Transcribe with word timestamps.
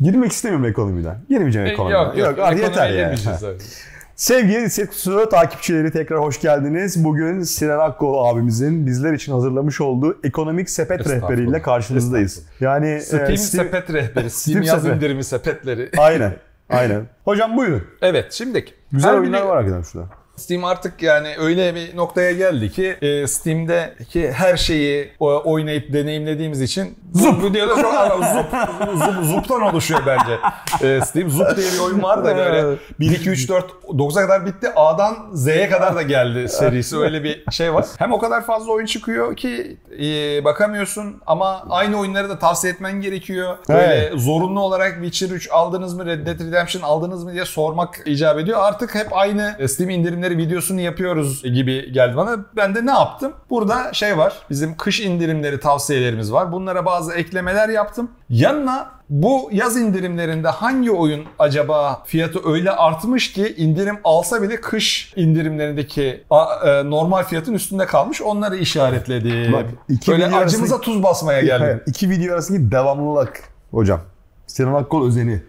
Girmek 0.00 0.32
istemiyorum 0.32 0.66
ekonomiden. 0.66 1.16
Girmeyeceğim 1.28 1.68
E, 1.68 1.70
ekonomiden. 1.70 1.98
Yok 2.04 2.16
yok. 2.18 2.38
artık 2.38 2.58
yeter 2.62 2.70
ekonomiye 2.72 2.96
ya. 2.98 3.02
girmeyeceğiz 3.02 3.44
abi. 3.44 3.56
Sevgili 4.16 4.70
Sekusu 4.70 5.28
takipçileri 5.30 5.90
tekrar 5.90 6.18
hoş 6.20 6.40
geldiniz. 6.40 7.04
Bugün 7.04 7.42
Sinan 7.42 7.78
Akkol 7.78 8.24
abimizin 8.34 8.86
bizler 8.86 9.12
için 9.12 9.32
hazırlamış 9.32 9.80
olduğu 9.80 10.18
ekonomik 10.24 10.70
sepet 10.70 11.08
rehberiyle 11.08 11.62
karşınızdayız. 11.62 12.42
Yani 12.60 13.00
Steam 13.00 13.22
e, 13.24 13.34
Steam- 13.34 13.36
sepet 13.36 13.90
rehberi, 13.92 14.30
Steam, 14.30 14.30
Steam 14.30 14.62
yaz 14.62 14.86
indirimi 14.86 15.24
sepetleri. 15.24 15.90
Aynen. 15.98 16.32
Aynen. 16.70 17.02
Hocam 17.24 17.56
buyurun. 17.56 17.82
Evet 18.02 18.32
şimdi 18.32 18.64
Güzel 18.92 19.14
oyunlar 19.14 19.40
biri- 19.42 19.48
var 19.48 19.56
hakikaten 19.56 19.82
şurada. 19.82 20.08
Steam 20.38 20.64
artık 20.64 21.02
yani 21.02 21.34
öyle 21.38 21.74
bir 21.74 21.96
noktaya 21.96 22.32
geldi 22.32 22.72
ki 22.72 22.96
e, 23.02 23.26
Steam'deki 23.26 24.32
her 24.32 24.56
şeyi 24.56 25.12
oynayıp 25.20 25.92
deneyimlediğimiz 25.92 26.60
için 26.60 26.98
Zup 27.14 27.44
videoda 27.44 27.82
çok 27.82 27.94
Aa, 27.94 28.08
Zup, 28.32 28.46
Zup, 29.04 29.24
Zup'tan 29.24 29.62
oluşuyor 29.62 30.00
bence. 30.06 30.38
E, 30.88 31.00
Steam 31.00 31.30
Zup 31.30 31.56
diye 31.56 31.72
bir 31.72 31.78
oyun 31.78 32.02
var 32.02 32.24
da 32.24 32.36
böyle 32.36 32.76
1 33.00 33.10
2 33.10 33.30
3 33.30 33.48
4 33.48 33.64
9'a 33.88 34.22
kadar 34.22 34.46
bitti. 34.46 34.68
A'dan 34.76 35.16
Z'ye 35.32 35.68
kadar 35.70 35.96
da 35.96 36.02
geldi 36.02 36.48
serisi. 36.48 36.96
Öyle 36.98 37.24
bir 37.24 37.44
şey 37.50 37.74
var. 37.74 37.86
Hem 37.98 38.12
o 38.12 38.18
kadar 38.18 38.46
fazla 38.46 38.72
oyun 38.72 38.86
çıkıyor 38.86 39.36
ki 39.36 39.76
e, 40.02 40.44
bakamıyorsun 40.44 41.22
ama 41.26 41.64
aynı 41.70 41.98
oyunları 42.00 42.28
da 42.28 42.38
tavsiye 42.38 42.72
etmen 42.72 43.00
gerekiyor. 43.00 43.56
Böyle 43.68 43.82
Evet. 43.94 44.12
zorunlu 44.16 44.60
olarak 44.60 44.92
Witcher 45.02 45.36
3 45.36 45.48
aldınız 45.50 45.94
mı, 45.94 46.06
Red 46.06 46.26
Dead 46.26 46.40
Redemption 46.40 46.82
aldınız 46.82 47.24
mı 47.24 47.32
diye 47.32 47.44
sormak 47.44 48.00
icap 48.06 48.38
ediyor. 48.38 48.58
Artık 48.62 48.94
hep 48.94 49.16
aynı 49.16 49.68
Steam 49.68 49.90
indirimleri 49.90 50.27
videosunu 50.36 50.80
yapıyoruz 50.80 51.42
gibi 51.42 51.92
geldi 51.92 52.16
bana. 52.16 52.36
Ben 52.56 52.74
de 52.74 52.86
ne 52.86 52.90
yaptım? 52.90 53.32
Burada 53.50 53.92
şey 53.92 54.18
var. 54.18 54.32
Bizim 54.50 54.76
kış 54.76 55.00
indirimleri 55.00 55.60
tavsiyelerimiz 55.60 56.32
var. 56.32 56.52
Bunlara 56.52 56.86
bazı 56.86 57.12
eklemeler 57.14 57.68
yaptım. 57.68 58.10
Yanına 58.28 58.90
bu 59.10 59.48
yaz 59.52 59.76
indirimlerinde 59.76 60.48
hangi 60.48 60.90
oyun 60.90 61.24
acaba 61.38 62.02
fiyatı 62.06 62.50
öyle 62.52 62.70
artmış 62.70 63.32
ki 63.32 63.54
indirim 63.56 63.98
alsa 64.04 64.42
bile 64.42 64.60
kış 64.60 65.12
indirimlerindeki 65.16 66.24
a- 66.30 66.68
e, 66.70 66.90
normal 66.90 67.22
fiyatın 67.24 67.54
üstünde 67.54 67.86
kalmış 67.86 68.22
onları 68.22 68.56
işaretledim. 68.56 69.52
Bak, 69.52 69.64
iki 69.88 70.10
Böyle 70.12 70.26
video 70.26 70.38
acımıza 70.38 70.80
tuz 70.80 71.02
basmaya 71.02 71.40
geldim. 71.40 71.66
Hayır, 71.66 71.80
iki 71.86 72.10
video 72.10 72.34
arasındaki 72.34 72.70
devamlılık 72.70 73.40
hocam. 73.70 74.00
Sinan 74.46 74.74
Akkol 74.74 75.06
özeni. 75.06 75.42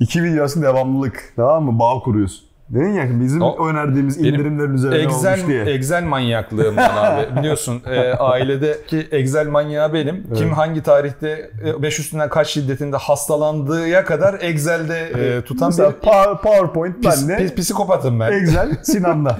İki 0.00 0.22
video 0.24 0.40
arasında 0.40 0.66
devamlılık. 0.66 1.32
Tamam 1.36 1.64
mı? 1.64 1.78
Bağ 1.78 2.00
kuruyorsun. 2.00 2.44
Dedin 2.72 2.92
ya 2.92 3.20
bizim 3.20 3.42
O- 3.42 3.68
önerdiğimiz 3.68 4.18
indirimlerin 4.18 4.74
üzerine 4.74 4.96
Excel, 4.98 5.32
olmuş 5.38 5.48
diye. 5.48 5.62
Excel 5.64 6.04
manyaklığım 6.04 6.76
var 6.76 6.90
abi. 7.04 7.36
Biliyorsun 7.40 7.82
e, 7.86 8.12
ailedeki 8.12 9.08
Excel 9.10 9.46
manyağı 9.46 9.92
benim. 9.92 10.26
Kim 10.34 10.52
hangi 10.52 10.82
tarihte 10.82 11.50
5 11.82 11.98
üstünden 12.00 12.28
kaç 12.28 12.48
şiddetinde 12.48 12.96
hastalandığı 12.96 13.88
kadar 14.04 14.36
Excel'de 14.40 14.98
e, 15.00 15.42
tutan 15.42 15.68
Mesela 15.68 15.90
bir 15.90 15.96
Power- 16.08 16.38
PowerPoint 16.42 17.04
pis- 17.04 17.28
bende. 17.28 17.36
pis- 17.44 17.54
psikopatım 17.54 18.20
ben. 18.20 18.32
Excel 18.32 18.76
Sinan'da. 18.82 19.36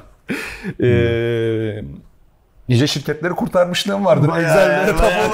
E, 0.83 0.89
nice 2.69 2.87
şirketleri 2.87 3.33
kurtarmışlığım 3.33 4.05
vardır. 4.05 4.29
Bayağı, 4.29 4.51
Excel'de 4.83 4.99
bayağı. 5.03 5.25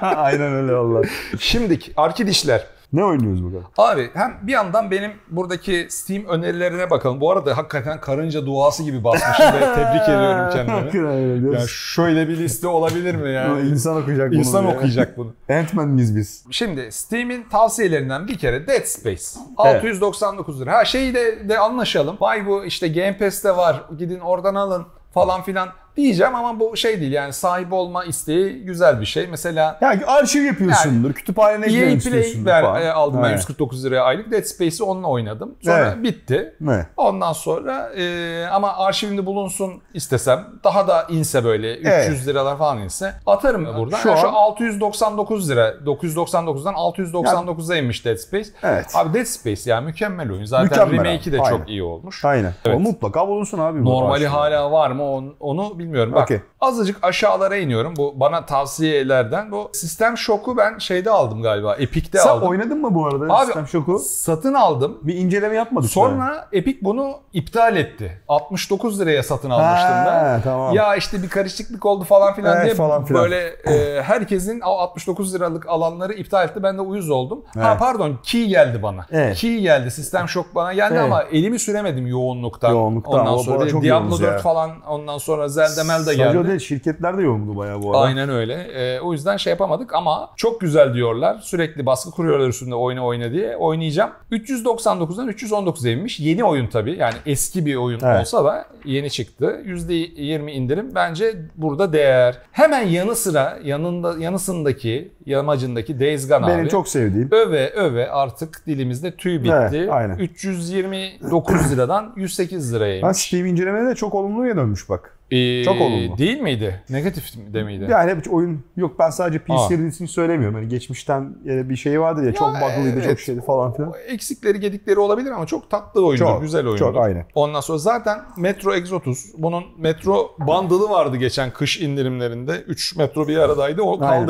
Aynen 0.16 0.52
öyle 0.54 0.72
valla. 0.74 1.02
Şimdiki 1.38 1.92
arkadaşlar 1.96 2.66
Ne 2.94 3.04
oynuyoruz 3.04 3.44
bakalım? 3.44 3.64
Abi 3.78 4.10
hem 4.14 4.38
bir 4.42 4.52
yandan 4.52 4.90
benim 4.90 5.12
buradaki 5.30 5.86
Steam 5.90 6.24
önerilerine 6.24 6.90
bakalım. 6.90 7.20
Bu 7.20 7.30
arada 7.30 7.56
hakikaten 7.56 8.00
karınca 8.00 8.46
duası 8.46 8.82
gibi 8.82 9.04
basmışım 9.04 9.46
ve 9.46 9.60
tebrik 9.74 10.02
ediyorum 10.02 10.50
kendimi. 10.52 11.54
Ya 11.54 11.60
şöyle 11.68 12.28
bir 12.28 12.36
liste 12.36 12.66
olabilir 12.66 13.14
mi 13.14 13.32
yani? 13.32 13.68
İnsan 13.68 13.96
okuyacak 13.96 14.30
bunu. 14.30 14.38
İnsan 14.38 14.64
diye. 14.64 14.74
okuyacak 14.74 15.16
bunu. 15.16 15.32
Ant-Man 15.48 15.88
miyiz 15.88 16.16
biz? 16.16 16.44
Şimdi 16.50 16.92
Steam'in 16.92 17.48
tavsiyelerinden 17.48 18.28
bir 18.28 18.38
kere 18.38 18.66
Dead 18.66 18.84
Space. 18.84 19.24
699 19.56 20.60
lira. 20.60 20.78
Ha 20.78 20.84
şeyi 20.84 21.14
de, 21.14 21.48
de 21.48 21.58
anlaşalım. 21.58 22.16
Vay 22.20 22.46
bu 22.46 22.64
işte 22.64 22.88
Game 22.88 23.18
Pass'te 23.18 23.56
var. 23.56 23.84
Gidin 23.98 24.20
oradan 24.20 24.54
alın 24.54 24.86
falan 25.14 25.42
filan 25.42 25.68
diyeceğim 25.96 26.34
ama 26.34 26.60
bu 26.60 26.76
şey 26.76 27.00
değil 27.00 27.12
yani 27.12 27.32
sahip 27.32 27.72
olma 27.72 28.04
isteği 28.04 28.52
güzel 28.64 29.00
bir 29.00 29.06
şey. 29.06 29.26
Mesela 29.26 29.78
Yani 29.80 30.04
arşiv 30.06 30.44
yapıyorsundur. 30.44 31.12
kütüphanene 31.12 31.64
EA 31.66 31.68
eklemek 31.68 31.84
Play 31.86 31.94
istiyorsundur 32.20 32.50
falan. 32.50 32.82
e, 32.82 32.90
aldım 32.92 33.22
ben 33.22 33.28
Evet. 33.28 33.38
149 33.38 33.84
liraya 33.84 34.02
aylık. 34.04 34.30
Dead 34.32 34.42
Space'i 34.42 34.82
onunla 34.82 35.08
oynadım. 35.08 35.54
Sonra 35.64 35.78
Evet. 35.78 36.02
bitti. 36.02 36.54
Ne? 36.60 36.86
Ondan 36.96 37.32
sonra 37.32 37.90
e, 37.96 38.46
ama 38.52 38.76
arşivimde 38.76 39.26
bulunsun 39.26 39.72
istesem 39.94 40.46
daha 40.64 40.88
da 40.88 41.06
inse 41.10 41.44
böyle 41.44 41.74
300 41.76 41.86
Evet. 41.94 42.26
liralar 42.26 42.58
falan 42.58 42.78
inse 42.78 43.14
atarım 43.26 43.66
buradan. 43.78 43.96
Şu 43.98 44.02
şu 44.16 44.28
an- 44.28 44.32
699 44.34 45.50
lira 45.50 45.68
999'dan 45.86 46.74
699'a 46.74 47.76
inmiş 47.76 48.04
Dead 48.04 48.16
Space. 48.16 48.48
Evet. 48.62 48.86
Abi 48.94 49.14
Dead 49.18 49.24
Space 49.24 49.70
ya 49.70 49.80
mükemmel 49.80 50.30
oyun. 50.32 50.44
Zaten 50.44 50.92
remake'i 50.92 51.32
de 51.32 51.36
abi, 51.40 51.48
çok 51.48 51.60
aynen. 51.60 51.66
iyi 51.66 51.82
olmuş. 51.82 52.24
Aynen. 52.24 52.52
Evet. 52.64 52.76
O 52.76 52.80
mutlaka 52.80 53.28
bulunsun 53.28 53.58
abi. 53.58 53.84
Normali 53.84 54.26
hala 54.26 54.70
var 54.72 54.90
mı 54.90 55.10
onu, 55.10 55.34
onu 55.40 55.78
bilmiyorum. 55.84 56.12
Bak 56.12 56.22
Okey. 56.24 56.40
Azıcık 56.64 56.96
aşağılara 57.04 57.56
iniyorum. 57.56 57.94
Bu 57.96 58.14
bana 58.20 58.46
tavsiyelerden. 58.46 59.52
Bu 59.52 59.70
Sistem 59.72 60.18
Shock'u 60.18 60.56
ben 60.56 60.78
şeyde 60.78 61.10
aldım 61.10 61.42
galiba. 61.42 61.74
Epic'te 61.76 62.18
Sen 62.18 62.28
aldım. 62.28 62.48
oynadın 62.48 62.80
mı 62.80 62.94
bu 62.94 63.06
arada 63.06 63.34
Abi, 63.34 63.44
Sistem 63.46 63.66
Shock'u? 63.66 63.98
Satın 63.98 64.54
aldım. 64.54 64.98
Bir 65.02 65.14
inceleme 65.14 65.56
yapmadık. 65.56 65.90
Sonra 65.90 66.48
Epic 66.52 66.78
bunu 66.82 67.12
iptal 67.32 67.76
etti. 67.76 68.22
69 68.28 69.00
liraya 69.00 69.22
satın 69.22 69.50
almıştım 69.50 69.90
ben. 70.06 70.24
Ha, 70.24 70.40
tamam. 70.44 70.74
Ya 70.74 70.96
işte 70.96 71.22
bir 71.22 71.28
karışıklık 71.28 71.86
oldu 71.86 72.04
falan 72.04 72.34
filan 72.34 72.56
Evet, 72.56 72.64
diye 72.64 72.74
falan 72.74 73.04
filan. 73.04 73.22
böyle 73.22 73.46
e, 73.46 74.02
herkesin 74.02 74.60
o 74.60 74.70
69 74.70 75.34
liralık 75.34 75.68
alanları 75.68 76.12
iptal 76.12 76.44
etti. 76.48 76.62
Ben 76.62 76.76
de 76.78 76.80
uyuz 76.80 77.10
oldum. 77.10 77.44
Ha 77.54 77.68
Evet. 77.68 77.78
pardon 77.78 78.18
key 78.22 78.46
geldi 78.46 78.82
bana. 78.82 79.06
Evet. 79.10 79.36
Key 79.36 79.60
geldi. 79.60 79.90
Sistem 79.90 80.28
şok 80.28 80.54
bana 80.54 80.72
geldi 80.72 80.94
Evet. 80.96 81.04
ama 81.04 81.22
elimi 81.22 81.58
süremedim 81.58 82.06
yoğunluktan. 82.06 82.70
Yoğunluktan. 82.70 83.20
Ondan 83.20 83.34
O 83.34 83.38
sonra 83.38 83.66
Diablo 83.68 83.86
yoğunuz 83.86 84.20
4 84.22 84.32
ya. 84.32 84.38
falan 84.38 84.70
ondan 84.88 85.18
sonra 85.18 85.48
Zelda 85.48 85.84
Melda 85.84 86.14
geldi. 86.14 86.36
Değil 86.54 86.68
şirketler 86.68 87.18
de 87.18 87.22
yoğundu 87.22 87.56
bayağı 87.56 87.82
bu 87.82 87.90
arada. 87.90 88.02
Aynen 88.02 88.28
öyle. 88.28 88.54
Ee, 88.54 89.00
o 89.00 89.12
yüzden 89.12 89.36
şey 89.36 89.50
yapamadık 89.50 89.94
ama 89.94 90.30
çok 90.36 90.60
güzel 90.60 90.94
diyorlar. 90.94 91.38
Sürekli 91.42 91.86
baskı 91.86 92.10
kuruyorlar 92.10 92.48
üstünde 92.48 92.74
oyna 92.74 93.06
oyna 93.06 93.32
diye. 93.32 93.56
Oynayacağım. 93.56 94.10
399'dan 94.32 95.28
319'a 95.30 95.90
inmiş. 95.90 96.20
Yeni 96.20 96.44
oyun 96.44 96.66
tabii. 96.66 96.96
Yani 96.98 97.14
eski 97.26 97.66
bir 97.66 97.76
oyun 97.76 98.00
Evet. 98.04 98.20
olsa 98.20 98.44
da 98.44 98.66
yeni 98.84 99.10
çıktı. 99.10 99.62
%20 99.66 100.50
indirim 100.50 100.90
bence 100.94 101.34
burada 101.56 101.92
değer. 101.92 102.38
Hemen 102.52 102.82
yanı 102.86 103.16
sıra 103.16 103.58
yanında 103.64 104.18
yanısındaki 104.18 105.12
yamacındaki 105.26 106.00
Days 106.00 106.28
Gone 106.28 106.46
Benim 106.46 106.60
abi. 106.60 106.68
çok 106.68 106.88
sevdiğim. 106.88 107.28
Öve 107.32 107.70
öve 107.70 108.10
artık 108.10 108.66
dilimizde 108.66 109.16
tüy 109.16 109.42
bitti. 109.42 109.54
Evet, 109.72 109.88
aynen. 109.90 110.18
329 110.18 111.72
liradan 111.72 112.12
108 112.16 112.74
liraya 112.74 113.02
Ha, 113.02 113.06
inmiş. 113.06 113.18
Steam 113.18 113.46
incelemede 113.46 113.88
de 113.90 113.94
çok 113.94 114.14
olumluya 114.14 114.56
dönmüş 114.56 114.88
bak. 114.88 115.18
Ee, 115.34 115.64
çok 115.64 115.80
olumlu. 115.80 116.18
Değil 116.18 116.40
miydi? 116.40 116.82
Negatif 116.90 117.34
de 117.54 117.62
miydi? 117.62 117.86
Yani 117.90 118.10
hep 118.10 118.32
oyun 118.32 118.64
yok 118.76 118.98
ben 118.98 119.10
sadece 119.10 119.38
PC 119.38 119.54
Aa. 119.54 119.68
serisini 119.68 120.08
söylemiyorum. 120.08 120.54
Hani 120.54 120.68
geçmişten 120.68 121.36
e, 121.46 121.68
bir 121.68 121.76
şey 121.76 122.00
vardı 122.00 122.26
ya, 122.26 122.32
çok 122.32 122.48
bug'lıydı 122.48 122.96
evet. 122.98 123.04
çok 123.04 123.20
şeydi 123.20 123.40
falan 123.40 123.72
filan. 123.72 123.92
eksikleri 124.08 124.60
gedikleri 124.60 124.98
olabilir 124.98 125.30
ama 125.30 125.46
çok 125.46 125.70
tatlı 125.70 126.06
oyundur, 126.06 126.26
Çok, 126.26 126.42
güzel 126.42 126.66
oyundur. 126.66 126.78
çok, 126.78 126.96
aynen. 126.96 127.26
Ondan 127.34 127.60
sonra 127.60 127.78
zaten 127.78 128.18
Metro 128.36 128.74
Exodus, 128.74 129.26
bunun 129.38 129.64
Metro 129.78 130.36
bundle'ı 130.38 130.90
vardı 130.90 131.16
geçen 131.16 131.50
kış 131.50 131.80
indirimlerinde. 131.80 132.52
3 132.52 132.96
Metro 132.96 133.28
bir 133.28 133.36
aradaydı, 133.36 133.82
o 133.82 134.04
Aynen. 134.04 134.28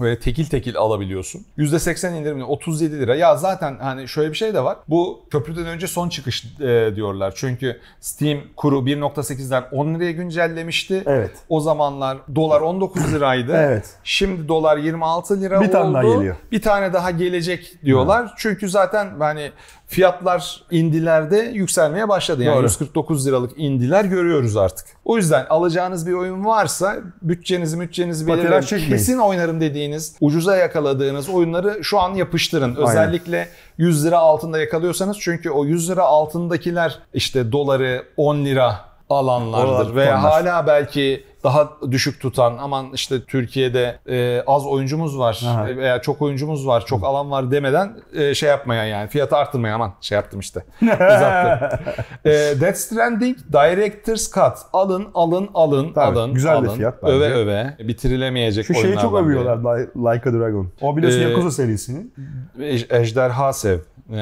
Böyle 0.00 0.18
tekil 0.18 0.46
tekil 0.46 0.76
alabiliyorsun. 0.76 1.44
%80 1.58 2.18
indirimli 2.18 2.44
37 2.44 3.00
lira. 3.00 3.14
Ya 3.16 3.36
zaten 3.36 3.78
hani 3.80 4.08
şöyle 4.08 4.30
bir 4.30 4.36
şey 4.36 4.54
de 4.54 4.64
var. 4.64 4.76
Bu 4.88 5.20
köprüden 5.30 5.66
önce 5.66 5.86
son 5.86 6.08
çıkış 6.08 6.44
e, 6.60 6.92
diyorlar. 6.96 7.32
Çünkü 7.36 7.80
Steam 8.00 8.38
kuru 8.56 8.76
1.8'den 8.78 9.64
10 9.72 9.94
liraya 9.94 10.12
güncellemişti. 10.12 11.02
Evet. 11.06 11.30
O 11.48 11.60
zamanlar 11.60 12.18
dolar 12.34 12.60
19 12.60 13.14
liraydı. 13.14 13.52
Evet. 13.56 13.94
Şimdi 14.04 14.48
dolar 14.48 14.76
26 14.76 15.40
lira 15.40 15.60
Bir 15.60 15.66
oldu. 15.66 15.72
tane 15.72 15.94
daha 15.94 16.02
geliyor. 16.14 16.36
Bir 16.52 16.62
tane 16.62 16.92
daha 16.92 17.10
gelecek 17.10 17.74
diyorlar. 17.84 18.34
Çünkü 18.36 18.68
zaten 18.68 19.08
hani 19.18 19.50
fiyatlar 19.90 20.62
indilerde 20.70 21.36
yükselmeye 21.36 22.08
başladı. 22.08 22.42
Yani 22.42 22.56
Doğru. 22.56 22.62
149 22.62 23.26
liralık 23.26 23.50
indiler 23.56 24.04
görüyoruz 24.04 24.56
artık. 24.56 24.86
O 25.04 25.16
yüzden 25.16 25.46
alacağınız 25.50 26.06
bir 26.06 26.12
oyun 26.12 26.44
varsa 26.44 26.96
bütçenizi 27.22 27.80
bütçenizi 27.80 28.26
belirleyin. 28.26 28.52
Kesin 28.90 29.18
oynarım 29.18 29.60
dediğiniz, 29.60 30.16
ucuza 30.20 30.56
yakaladığınız 30.56 31.28
oyunları 31.28 31.84
şu 31.84 32.00
an 32.00 32.14
yapıştırın. 32.14 32.74
Özellikle 32.90 33.48
100 33.78 34.04
lira 34.06 34.18
altında 34.18 34.58
yakalıyorsanız 34.58 35.16
çünkü 35.20 35.50
o 35.50 35.64
100 35.64 35.90
lira 35.90 36.02
altındakiler 36.02 36.98
işte 37.14 37.52
doları 37.52 38.04
10 38.16 38.44
lira 38.44 38.89
alanlardır 39.10 39.68
Oralar 39.72 39.94
veya 39.96 40.16
tutanlar. 40.16 40.46
hala 40.46 40.66
belki 40.66 41.24
daha 41.44 41.70
düşük 41.90 42.20
tutan 42.20 42.56
aman 42.60 42.86
işte 42.94 43.24
Türkiye'de 43.24 43.98
e, 44.08 44.42
az 44.46 44.66
oyuncumuz 44.66 45.18
var 45.18 45.40
Aha. 45.46 45.66
veya 45.66 46.00
çok 46.02 46.22
oyuncumuz 46.22 46.66
var 46.66 46.86
çok 46.86 47.04
alan 47.04 47.30
var 47.30 47.50
demeden 47.50 47.96
e, 48.14 48.34
şey 48.34 48.48
yapmayan 48.48 48.84
yani 48.84 49.08
fiyatı 49.08 49.36
arttırmayan 49.36 49.74
aman 49.74 49.92
şey 50.00 50.16
yaptım 50.16 50.40
işte 50.40 50.64
uzattım. 50.82 51.78
e, 52.24 52.30
Death 52.60 52.76
Stranding 52.76 53.36
Director's 53.52 54.32
Cut 54.34 54.58
alın 54.72 55.08
alın 55.14 55.48
alın 55.54 55.92
Tabii, 55.92 56.18
alın 56.18 56.34
güzel 56.34 56.52
alın. 56.56 56.68
fiyat 56.68 57.02
bence. 57.02 57.12
öve 57.14 57.34
öve 57.34 57.76
bitirilemeyecek 57.80 58.66
Şu 58.66 58.74
şeyi 58.74 58.96
çok 58.98 59.14
övüyorlar 59.14 59.56
Li- 59.56 59.88
Like 59.96 60.30
a 60.30 60.32
Dragon. 60.32 60.68
O 60.80 60.96
biliyorsun 60.96 61.20
Ee, 61.20 61.22
Yakuza 61.22 61.50
serisinin. 61.50 62.14
Ej- 62.58 63.00
Ejderha 63.00 63.52
Sev. 63.52 63.78
Ee, 64.12 64.16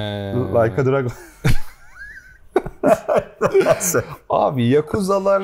Like 0.55 0.81
a 0.82 0.87
Dragon. 0.87 1.12
Abi 4.31 4.67
Yakuza'lar 4.67 5.43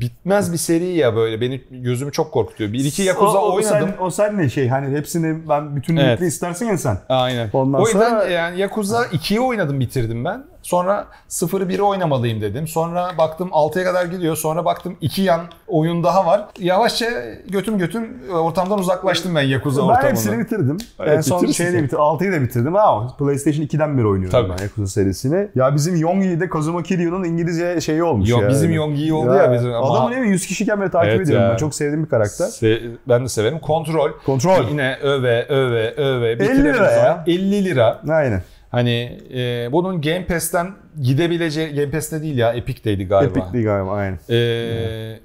bitmez 0.00 0.52
bir 0.52 0.58
seri 0.58 0.84
ya 0.84 1.16
böyle. 1.16 1.40
Beni 1.40 1.62
gözümü 1.70 2.12
çok 2.12 2.32
korkutuyor. 2.32 2.72
Bir 2.72 2.84
iki 2.84 3.02
Yakuza 3.02 3.38
o, 3.38 3.48
o 3.48 3.54
oynadım. 3.54 3.88
Sen, 3.98 4.04
o 4.04 4.10
sen 4.10 4.38
ne 4.38 4.48
şey 4.48 4.68
hani 4.68 4.96
hepsini 4.96 5.48
ben 5.48 5.76
bütünlükle 5.76 6.06
Evet. 6.06 6.20
istersen 6.22 6.66
ya 6.66 6.78
sen. 6.78 6.98
Aynen. 7.08 7.50
Ondan 7.52 7.80
o 7.80 7.86
yüzden 7.86 8.10
sonra- 8.10 8.24
yani 8.24 8.60
Yakuza 8.60 9.02
2'yi 9.04 9.40
oynadım 9.40 9.80
bitirdim 9.80 10.24
ben. 10.24 10.44
Sonra 10.68 11.06
0'ı 11.30 11.68
1'i 11.68 11.82
oynamalıyım 11.82 12.40
dedim. 12.40 12.68
Sonra 12.68 13.10
baktım 13.18 13.48
6'ya 13.52 13.84
kadar 13.84 14.04
gidiyor. 14.04 14.36
Sonra 14.36 14.64
baktım 14.64 14.96
2 15.00 15.22
yan 15.22 15.40
oyun 15.68 16.04
daha 16.04 16.26
var. 16.26 16.44
Yavaşça 16.58 17.06
götüm 17.48 17.78
götüm 17.78 18.08
ortamdan 18.32 18.78
uzaklaştım 18.78 19.34
ben 19.34 19.42
Yakuza 19.42 19.82
Ben 19.82 19.86
ortamından. 19.86 20.10
hepsini 20.10 20.38
bitirdim. 20.38 20.76
Evet, 21.00 21.16
en 21.16 21.20
son 21.20 21.46
şeyi 21.46 21.72
de 21.72 21.82
bitirdim. 21.82 21.98
6'yı 21.98 22.32
da 22.32 22.42
bitirdim 22.42 22.76
ama 22.76 23.16
PlayStation 23.18 23.64
2'den 23.66 23.98
beri 23.98 24.06
oynuyorum 24.06 24.30
Tabii. 24.30 24.58
ben 24.58 24.62
Yakuza 24.62 24.86
serisini. 24.86 25.48
Ya 25.54 25.74
bizim 25.74 25.96
Yongi'de 25.96 26.48
Kazuma 26.48 26.82
Kiryu'nun 26.82 27.24
İngilizce 27.24 27.80
şeyi 27.80 28.02
olmuş 28.02 28.28
Yo, 28.30 28.40
ya. 28.42 28.48
bizim 28.48 28.72
Yongi 28.72 29.12
oldu 29.12 29.34
ya, 29.34 29.52
bizim 29.52 29.72
ama- 29.74 29.90
Adamı 29.90 30.10
ne 30.10 30.20
mi 30.20 30.28
100 30.28 30.46
kişiyken 30.46 30.80
beri 30.80 30.90
takip 30.90 31.10
Evet 31.12 31.20
ediyorum 31.20 31.44
ya. 31.46 31.52
ben. 31.52 31.56
Çok 31.56 31.74
sevdiğim 31.74 32.04
bir 32.04 32.08
karakter. 32.10 32.46
Se- 32.46 32.90
ben 33.08 33.24
de 33.24 33.28
severim. 33.28 33.58
Kontrol. 33.58 34.10
Kontrol. 34.26 34.68
Yine 34.70 34.96
öve 35.02 35.46
öve 35.48 35.94
öve. 35.96 36.30
50 36.30 36.40
bitiremez 36.40 36.64
lira 36.64 36.90
ya. 36.92 36.98
sonra 37.00 37.24
50 37.26 37.64
lira. 37.64 38.00
Aynen. 38.10 38.42
Hani 38.70 39.18
e, 39.34 39.72
bunun 39.72 40.00
Game 40.00 40.26
Pass'ten 40.26 40.72
gidebileceği 41.02 41.74
Game 41.74 41.90
Pass'te 41.90 42.22
değil 42.22 42.38
ya 42.38 42.52
Epic'teydi 42.52 43.04
galiba. 43.04 43.38
Epic'li 43.38 43.64
galiba 43.64 43.92
aynen. 43.92 44.18
E, 44.30 45.18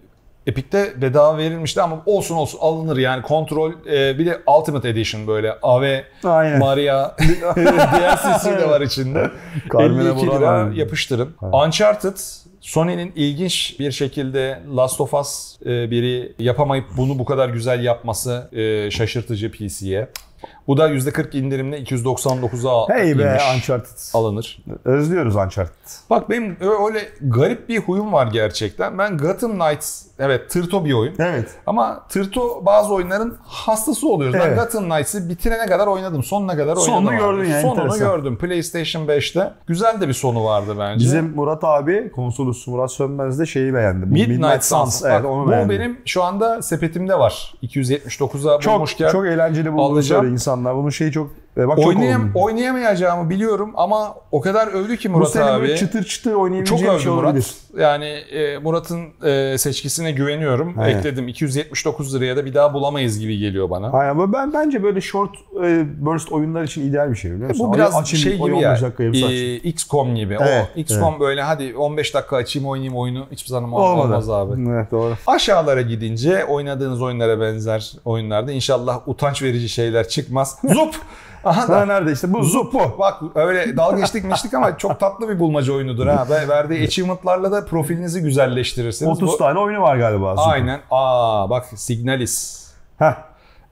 Epic'te 0.47 1.01
bedava 1.01 1.37
verilmişti 1.37 1.81
ama 1.81 2.03
olsun 2.05 2.35
olsun 2.35 2.59
alınır 2.61 2.97
yani 2.97 3.21
kontrol 3.21 3.71
e, 3.91 4.19
bir 4.19 4.25
de 4.25 4.41
Ultimate 4.57 4.89
Edition 4.89 5.27
böyle 5.27 5.55
Ave 5.61 6.03
Aynen. 6.23 6.59
Maria 6.59 7.11
DLC'si 7.55 8.51
de 8.51 8.69
var 8.69 8.81
içinde. 8.81 9.31
Carmen'e 9.73 10.09
52 10.09 10.27
buradan 10.27 10.71
lira 10.71 10.79
yapıştırın. 10.79 11.35
Uncharted 11.41 12.17
Sony'nin 12.61 13.13
ilginç 13.15 13.75
bir 13.79 13.91
şekilde 13.91 14.59
Last 14.75 15.01
of 15.01 15.13
Us 15.13 15.55
e, 15.65 15.91
biri 15.91 16.33
yapamayıp 16.39 16.85
bunu 16.97 17.19
bu 17.19 17.25
kadar 17.25 17.49
güzel 17.49 17.83
yapması 17.83 18.49
e, 18.51 18.91
şaşırtıcı 18.91 19.51
PC'ye. 19.51 20.07
Bu 20.67 20.77
da 20.77 20.89
%40 20.89 21.37
indirimle 21.37 21.79
299'a 21.83 22.95
Hey 22.95 23.19
be 23.19 23.37
Uncharted. 23.55 23.97
alınır. 24.13 24.63
Özlüyoruz 24.85 25.35
Uncharted. 25.35 25.73
Bak 26.09 26.29
benim 26.29 26.57
öyle 26.85 27.09
garip 27.21 27.69
bir 27.69 27.79
huyum 27.79 28.13
var 28.13 28.27
gerçekten. 28.27 28.97
Ben 28.97 29.17
Gotham 29.17 29.51
Knights 29.59 30.03
evet 30.19 30.49
tırto 30.49 30.85
bir 30.85 30.93
oyun. 30.93 31.13
Evet. 31.19 31.49
Ama 31.65 32.03
tırto 32.09 32.65
bazı 32.65 32.93
oyunların 32.93 33.37
hastası 33.43 34.09
oluyoruz. 34.09 34.39
Ben 34.39 34.47
Evet. 34.47 34.59
Gotham 34.59 34.89
Knights'ı 34.89 35.29
bitirene 35.29 35.65
kadar 35.65 35.87
oynadım. 35.87 36.23
Sonuna 36.23 36.51
kadar 36.51 36.65
oynadım. 36.75 36.83
Sonunu 36.83 37.09
abi. 37.09 37.17
gördün 37.17 37.49
yani, 37.49 37.61
Sonunu 37.61 37.81
enteresan. 37.83 38.07
gördüm. 38.17 38.37
PlayStation 38.37 39.07
5'te. 39.07 39.53
Güzel 39.67 40.01
de 40.01 40.07
bir 40.07 40.13
sonu 40.13 40.43
vardı 40.45 40.75
bence. 40.79 41.05
Bizim 41.05 41.35
Murat 41.35 41.63
abi, 41.63 42.11
konsolosumuz 42.11 42.67
Murat 42.77 42.91
Sönmez 42.91 43.39
de 43.39 43.45
şeyi 43.45 43.73
beğendi. 43.73 44.05
Bu 44.09 44.13
Midnight, 44.13 44.63
Suns. 44.63 45.03
Evet 45.05 45.23
Bak, 45.23 45.25
onu 45.31 45.45
bu 45.47 45.69
benim 45.69 45.97
şu 46.05 46.23
anda 46.23 46.61
sepetimde 46.61 47.19
var. 47.19 47.53
279'a 47.63 48.59
çok, 48.59 48.73
bulmuşken. 48.73 49.09
çok 49.11 49.25
eğlenceli 49.25 49.73
bulmuş 49.73 49.91
alacağım. 49.91 50.25
İnsanlar. 50.53 50.75
Bunun 50.75 50.89
şeyi 50.89 51.11
çok... 51.11 51.42
E 51.57 51.67
bak 51.67 51.77
çok 51.77 51.87
Oynayam, 51.87 52.21
olumlu. 52.21 52.43
oynayamayacağımı 52.43 53.29
biliyorum 53.29 53.71
ama 53.75 54.15
o 54.31 54.41
kadar 54.41 54.67
övdü 54.67 54.97
ki 54.97 55.13
Bu 55.13 55.17
Murat 55.17 55.31
sene 55.31 55.59
böyle 55.61 55.73
abi. 55.73 55.79
çıtır 55.79 56.03
çıtır 56.03 56.31
Çok 56.31 56.41
oynayabileceğim 56.41 56.83
bir 56.83 56.89
övdü 56.89 57.03
şey 57.03 57.11
Murat. 57.11 57.23
olabilir. 57.25 57.47
Yani 57.79 58.05
e, 58.05 58.57
Murat'ın 58.57 59.05
e, 59.25 59.57
seçkisine 59.57 60.11
güveniyorum. 60.11 60.75
Aynen. 60.79 60.97
Ekledim. 60.99 61.27
279 61.27 62.15
liraya 62.15 62.37
da 62.37 62.45
bir 62.45 62.53
daha 62.53 62.73
bulamayız 62.73 63.19
gibi 63.19 63.37
geliyor 63.37 63.69
bana. 63.69 63.89
Aynen 63.91 64.17
bu 64.17 64.33
ben 64.33 64.53
bence 64.53 64.83
böyle 64.83 65.01
short 65.01 65.29
e, 65.63 65.85
burst 66.05 66.31
oyunlar 66.31 66.63
için 66.63 66.89
ideal 66.89 67.11
bir 67.11 67.15
şey 67.15 67.31
biliyor 67.31 67.49
musun? 67.49 67.67
Bu 67.69 67.73
biraz 67.73 67.95
Açayım, 67.95 68.23
şey 68.23 68.33
gibi 68.33 68.53
15 68.53 69.21
ya. 69.21 69.29
e, 69.31 69.55
XCOM 69.55 70.15
gibi. 70.15 70.37
Evet, 70.41 70.67
o 70.77 70.79
XCOM 70.79 71.19
böyle 71.19 71.41
hadi 71.41 71.75
15 71.77 72.13
dakika 72.13 72.35
açayım 72.37 72.69
oynayayım 72.69 72.97
oyunu 72.97 73.25
hiçbir 73.31 73.49
zaman 73.49 73.71
Olmadı. 73.71 74.01
olmaz 74.07 74.29
abi. 74.29 74.69
Evet 74.69 74.91
doğru. 74.91 75.13
Aşağılara 75.27 75.81
gidince 75.81 76.45
oynadığınız 76.45 77.01
oyunlara 77.01 77.41
benzer 77.41 77.91
oyunlarda 78.05 78.51
inşallah 78.51 79.07
utanç 79.07 79.41
verici 79.43 79.69
şeyler 79.69 80.07
çıkmaz. 80.07 80.57
Zup! 80.73 80.95
Aha 81.45 81.67
da 81.67 81.85
nerede 81.85 82.11
işte 82.11 82.33
bu 82.33 82.43
zup 82.43 82.73
bu. 82.73 82.79
Bak 82.99 83.21
öyle 83.35 83.77
dalga 83.77 83.99
geçtik 83.99 84.23
miştik 84.25 84.53
ama 84.53 84.77
çok 84.77 84.99
tatlı 84.99 85.29
bir 85.29 85.39
bulmaca 85.39 85.73
oyunudur 85.73 86.07
ha. 86.07 86.25
Ve 86.29 86.47
verdiği 86.47 86.83
achievement'larla 86.83 87.51
da 87.51 87.65
profilinizi 87.65 88.21
güzelleştirirsiniz. 88.21 89.11
30 89.11 89.31
Bu- 89.33 89.37
tane 89.37 89.59
oyunu 89.59 89.81
var 89.81 89.97
galiba. 89.97 90.35
Zup'un. 90.35 90.49
Aynen. 90.51 90.79
Aa 90.91 91.49
bak 91.49 91.65
Signalis. 91.75 92.67
Heh. 92.99 93.13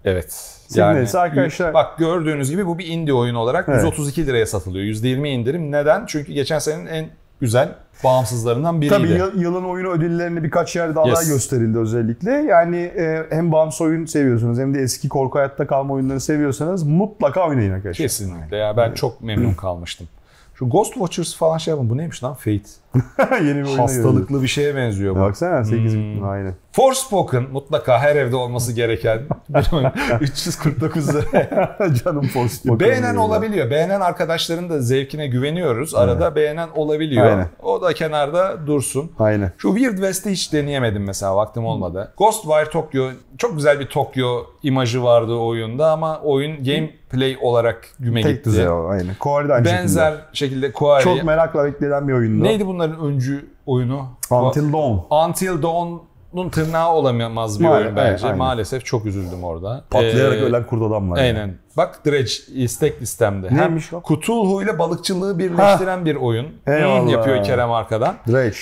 Evet. 0.06 0.33
Signalis 0.68 1.15
arkadaşlar- 1.15 1.73
Bak 1.73 1.97
gördüğünüz 1.97 2.50
gibi 2.51 2.68
bu 2.68 2.77
bir 2.79 2.85
indie 2.88 3.13
oyun 3.13 3.35
olarak 3.35 3.65
Evet. 3.69 3.83
132 3.83 4.27
liraya 4.27 4.45
satılıyor. 4.45 4.85
%20 4.85 5.29
indirim. 5.29 5.71
Neden? 5.71 6.06
Çünkü 6.06 6.33
geçen 6.33 6.59
senenin 6.59 6.85
en 6.85 7.09
güzel 7.41 7.69
bağımsızlarından 8.03 8.81
biriydi. 8.81 8.93
Tabii 8.95 9.07
yıl- 9.11 9.41
yılın 9.41 9.63
oyunu 9.63 9.88
ödüllerini 9.89 10.43
birkaç 10.43 10.75
yerde 10.75 10.99
aday 10.99 11.09
Yes. 11.09 11.27
gösterildi 11.29 11.77
özellikle. 11.77 12.31
Yani 12.31 12.77
e, 12.77 13.23
hem 13.29 13.51
bağımsız 13.51 13.81
oyun 13.81 14.05
seviyorsunuz 14.05 14.59
hem 14.59 14.73
de 14.73 14.79
eski 14.81 15.09
korku 15.09 15.38
hayatta 15.39 15.67
kalma 15.67 15.93
oyunları 15.93 16.19
seviyorsanız 16.21 16.83
mutlaka 16.83 17.47
oynayın 17.47 17.71
arkadaşlar. 17.73 18.03
Kesinlikle 18.07 18.57
ya 18.57 18.77
ben 18.77 18.91
çok 18.93 19.21
memnun 19.21 19.53
kalmıştım. 19.53 20.07
Şu 20.55 20.69
Ghost 20.69 20.93
Watchers 20.93 21.35
falan 21.35 21.57
şey 21.57 21.71
yapın. 21.71 21.89
Bu 21.89 21.97
neymiş 21.97 22.23
lan? 22.23 22.33
Fate. 22.33 22.61
Yeni 23.31 23.63
bir 23.63 23.77
Hastalıklı 23.77 24.43
bir 24.43 24.47
şeye 24.47 24.75
benziyor 24.75 25.15
bu. 25.15 25.19
Baksana 25.19 25.63
8 25.63 25.93
Hmm. 25.93 26.29
aynen. 26.29 26.53
Forspoken 26.71 27.43
mutlaka 27.51 27.99
her 27.99 28.15
evde 28.15 28.35
olması 28.35 28.73
gereken 28.73 29.19
bir 29.49 29.77
oyun. 29.77 29.91
349 30.21 31.15
lira. 31.15 31.77
Canım 32.05 32.27
Forspoken. 32.27 32.79
Beğenen 32.79 33.15
olabiliyor. 33.15 33.69
Beğenen 33.71 34.01
arkadaşların 34.01 34.69
da 34.69 34.81
zevkine 34.81 35.27
güveniyoruz. 35.27 35.95
Arada 35.95 36.35
beğenen 36.35 36.69
olabiliyor. 36.75 37.25
Aynen. 37.25 37.47
O 37.63 37.81
da 37.81 37.93
kenarda 37.93 38.67
dursun. 38.67 39.11
Aynen. 39.19 39.51
Şu 39.57 39.75
Weird 39.75 39.95
West'i 39.95 40.31
hiç 40.31 40.53
deneyemedim 40.53 41.03
mesela 41.03 41.35
vaktim 41.35 41.65
olmadı. 41.65 42.13
Ghostwire 42.17 42.69
Tokyo 42.69 43.09
çok 43.37 43.55
güzel 43.55 43.79
bir 43.79 43.85
Tokyo 43.87 44.44
imajı 44.63 45.03
vardı 45.03 45.33
oyunda 45.35 45.91
ama 45.91 46.19
oyun 46.19 46.63
gameplay 46.63 47.37
olarak 47.41 47.87
güme 47.99 48.21
Tek 48.21 48.31
gitti. 48.35 48.49
düzey 48.49 48.69
o 48.69 48.87
aynen. 48.87 49.15
Aynı 49.25 49.65
Benzer 49.65 50.11
şekilde. 50.11 50.23
şekilde 50.33 50.71
Quarry. 50.71 51.03
Çok 51.03 51.23
merakla 51.23 51.63
beklenen 51.65 52.07
bir 52.07 52.13
oyundu. 52.13 52.44
Neydi 52.44 52.67
bunların 52.81 53.06
öncü 53.06 53.45
oyunu? 53.66 54.06
Until 54.31 54.74
Dawn. 54.74 54.98
Until 55.30 55.62
Dawn'un 55.63 56.50
tırnağı 56.50 56.92
olamaz 56.94 57.60
bir 57.60 57.66
oyun 57.68 57.95
bence. 57.95 58.10
evet, 58.10 58.24
aynen. 58.24 58.38
Maalesef 58.38 58.86
çok 58.86 59.06
üzüldüm 59.06 59.44
orada. 59.44 59.83
Patlayarak 59.89 60.38
Ee, 60.38 60.42
ölen 60.42 60.68
kurt 60.68 60.81
adam 60.81 61.12
var. 61.12 61.18
yani. 61.24 61.54
Bak 61.77 62.06
Dredge 62.06 62.31
istek 62.53 63.01
listemde. 63.01 63.56
Neymiş 63.56 63.94
o? 63.94 64.01
Cthulhu 64.01 64.63
ile 64.63 64.80
balıkçılığı 64.80 65.40
birleştiren 65.40 66.06
bir 66.06 66.16
oyun. 66.16 66.47
Eyvallah. 66.68 67.11
Yapıyor 67.11 67.44
Kerem 67.44 67.71
arkadan. 67.71 68.16
Dredge. 68.28 68.57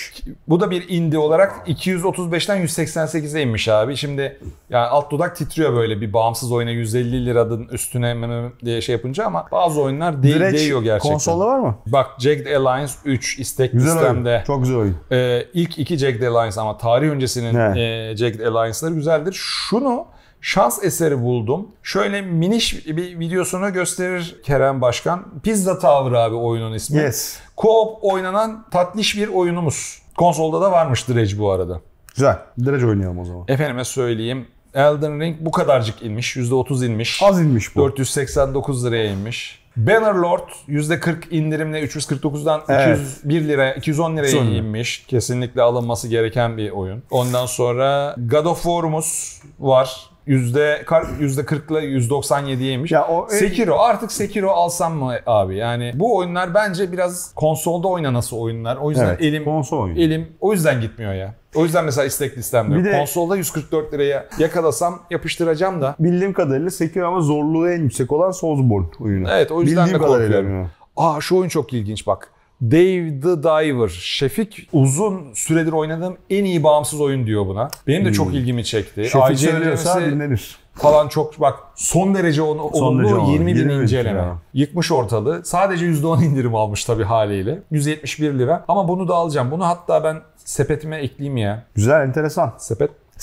Bu 0.48 0.60
da 0.60 0.70
bir 0.70 0.88
indie 0.88 1.18
olarak 1.18 1.52
235'ten 1.68 2.64
188'e 2.66 3.42
inmiş 3.42 3.68
abi. 3.68 3.96
Şimdi 3.96 4.38
yani 4.70 4.86
alt 4.86 5.10
dudak 5.10 5.36
titriyor 5.36 5.72
böyle 5.74 6.00
bir 6.00 6.12
bağımsız 6.12 6.52
oyuna 6.52 6.70
150 6.70 7.26
liranın 7.26 7.68
üstüne 7.68 8.50
diye 8.64 8.80
şey 8.80 8.92
yapınca 8.94 9.26
ama 9.26 9.46
bazı 9.52 9.80
oyunlar 9.82 10.22
de- 10.22 10.38
Dredge 10.38 10.58
değiyor 10.58 10.82
gerçekten. 10.82 11.10
konsolda 11.12 11.46
var 11.46 11.58
mı? 11.58 11.74
Bak 11.86 12.06
Jagged 12.18 12.46
Alliance 12.46 12.92
3 13.04 13.38
istek 13.38 13.72
Güzel 13.72 13.94
listemde. 13.96 14.30
oyun. 14.30 14.44
Çok 14.44 14.60
güzel 14.62 14.76
oyun. 14.76 14.96
Ee, 15.12 15.46
ilk 15.54 15.78
iki 15.78 15.98
Jagged 15.98 16.22
Alliance 16.22 16.60
ama 16.60 16.78
tarih 16.78 17.08
öncesinin 17.10 17.54
e, 17.76 18.16
Jagged 18.16 18.40
Alliance'ları 18.40 18.94
güzeldir. 18.94 19.32
Şunu 19.40 20.04
şans 20.40 20.84
eseri 20.84 21.22
buldum. 21.22 21.68
Şöyle 21.82 22.22
miniş 22.22 22.86
bir 22.86 23.18
videosunu 23.18 23.72
gösterir 23.72 24.36
Kerem 24.44 24.80
Başkan. 24.80 25.26
Pizza 25.42 25.78
Tower 25.78 26.12
abi 26.12 26.34
oyunun 26.34 26.72
ismi. 26.72 26.98
Yes. 26.98 27.38
Co-op 27.56 27.98
oynanan 28.02 28.64
tatlış 28.70 29.16
bir 29.16 29.28
oyunumuz. 29.28 30.02
Konsolda 30.16 30.60
da 30.60 30.72
varmış 30.72 31.08
Dredge 31.08 31.38
bu 31.38 31.50
arada. 31.50 31.80
Güzel. 32.14 32.38
Dredge 32.64 32.86
oynayalım 32.86 33.18
o 33.18 33.24
zaman. 33.24 33.44
Efendime 33.48 33.84
söyleyeyim. 33.84 34.46
Elden 34.74 35.20
Ring 35.20 35.36
bu 35.40 35.50
kadarcık 35.50 36.02
inmiş. 36.02 36.36
%30 36.36 36.86
inmiş. 36.86 37.22
Az 37.22 37.40
inmiş 37.40 37.76
bu. 37.76 37.80
489 37.80 38.86
liraya 38.86 39.04
inmiş. 39.10 39.60
Bannerlord 39.76 40.48
%40 40.68 41.30
indirimle 41.30 41.84
349'dan 41.84 42.62
Evet. 42.68 42.98
201 42.98 43.48
liraya 43.48 43.74
210 43.74 44.16
liraya 44.16 44.28
210 44.28 44.46
lira. 44.46 44.56
inmiş. 44.56 45.04
Kesinlikle 45.08 45.62
alınması 45.62 46.08
gereken 46.08 46.56
bir 46.56 46.70
oyun. 46.70 47.02
Ondan 47.10 47.46
sonra 47.46 48.14
God 48.18 48.44
of 48.44 48.62
War'umuz 48.62 49.40
var. 49.60 50.09
Yüzde 50.30 50.84
yüzde 51.20 51.44
40 51.44 51.70
ile 51.70 51.78
197'ye 51.78 52.72
inmiş. 52.72 52.92
Ya 52.92 53.08
o- 53.08 53.28
Sekiro 53.30 53.78
artık 53.78 54.12
Sekiro 54.12 54.50
alsam 54.50 54.94
mı 54.94 55.14
abi? 55.26 55.56
Yani 55.56 55.92
bu 55.94 56.16
oyunlar 56.16 56.54
bence 56.54 56.92
biraz 56.92 57.32
konsolda 57.34 57.88
oynanası 57.88 58.36
oyunlar. 58.36 58.76
O 58.76 58.90
yüzden 58.90 59.06
Evet, 59.06 59.20
elim 59.22 59.44
konsol 59.44 59.82
oyunu. 59.82 59.98
elim 60.00 60.28
o 60.40 60.52
yüzden 60.52 60.80
gitmiyor 60.80 61.12
ya. 61.14 61.34
O 61.54 61.64
yüzden 61.64 61.84
mesela 61.84 62.04
istek 62.06 62.38
listemde. 62.38 62.76
Bir 62.76 62.84
de- 62.84 62.98
Konsolda 62.98 63.36
144 63.36 63.92
liraya 63.94 64.26
yakalasam 64.38 65.02
yapıştıracağım 65.10 65.80
da. 65.82 65.94
Bildiğim 65.98 66.32
kadarıyla 66.32 66.70
Sekiro 66.70 67.06
ama 67.08 67.20
zorluğu 67.20 67.70
en 67.70 67.82
yüksek 67.82 68.12
olan 68.12 68.30
Soulsborne 68.30 68.86
oyunu. 69.00 69.28
Evet, 69.30 69.52
o 69.52 69.62
yüzden 69.62 69.86
Bildiğim 69.86 70.02
de 70.02 70.06
korkuyorum. 70.06 70.70
Aa 70.96 71.20
şu 71.20 71.36
oyun 71.38 71.48
çok 71.48 71.72
ilginç 71.72 72.06
bak. 72.06 72.28
Dave 72.62 73.20
the 73.20 73.42
Diver. 73.42 73.88
Şefik 73.88 74.68
uzun 74.72 75.34
süredir 75.34 75.72
oynadığım 75.72 76.16
en 76.30 76.44
iyi 76.44 76.62
bağımsız 76.62 77.00
oyun 77.00 77.26
diyor 77.26 77.46
buna. 77.46 77.68
Benim 77.86 78.04
de 78.04 78.12
çok 78.12 78.34
ilgimi 78.34 78.64
çekti. 78.64 79.02
Hmm. 79.02 79.22
Şefik 79.22 79.38
söylüyorsa 79.38 80.00
dinlenir. 80.00 80.56
falan 80.74 81.08
çok 81.08 81.40
bak 81.40 81.58
son 81.74 82.14
derece 82.14 82.42
onu 82.42 82.62
olumlu 82.62 83.02
derece 83.02 83.14
olumlu. 83.14 83.32
20 83.32 83.46
bin 83.46 83.56
20 83.56 83.70
bin 83.70 83.82
inceleme. 83.82 84.18
ya. 84.18 84.36
Yıkmış 84.54 84.92
ortalığı. 84.92 85.44
Sadece 85.44 85.86
%10 85.86 86.24
indirim 86.24 86.54
almış 86.54 86.84
tabii 86.84 87.04
haliyle. 87.04 87.58
171 87.70 88.38
lira. 88.38 88.64
Ama 88.68 88.88
bunu 88.88 89.08
da 89.08 89.14
alacağım. 89.14 89.50
Bunu 89.50 89.66
hatta 89.66 90.04
ben 90.04 90.20
sepetime 90.36 90.96
ekleyeyim 90.96 91.36
ya. 91.36 91.64
Güzel, 91.74 92.00
enteresan. 92.02 92.54
Sepet. 92.58 92.90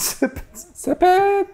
Sepet. 0.74 1.48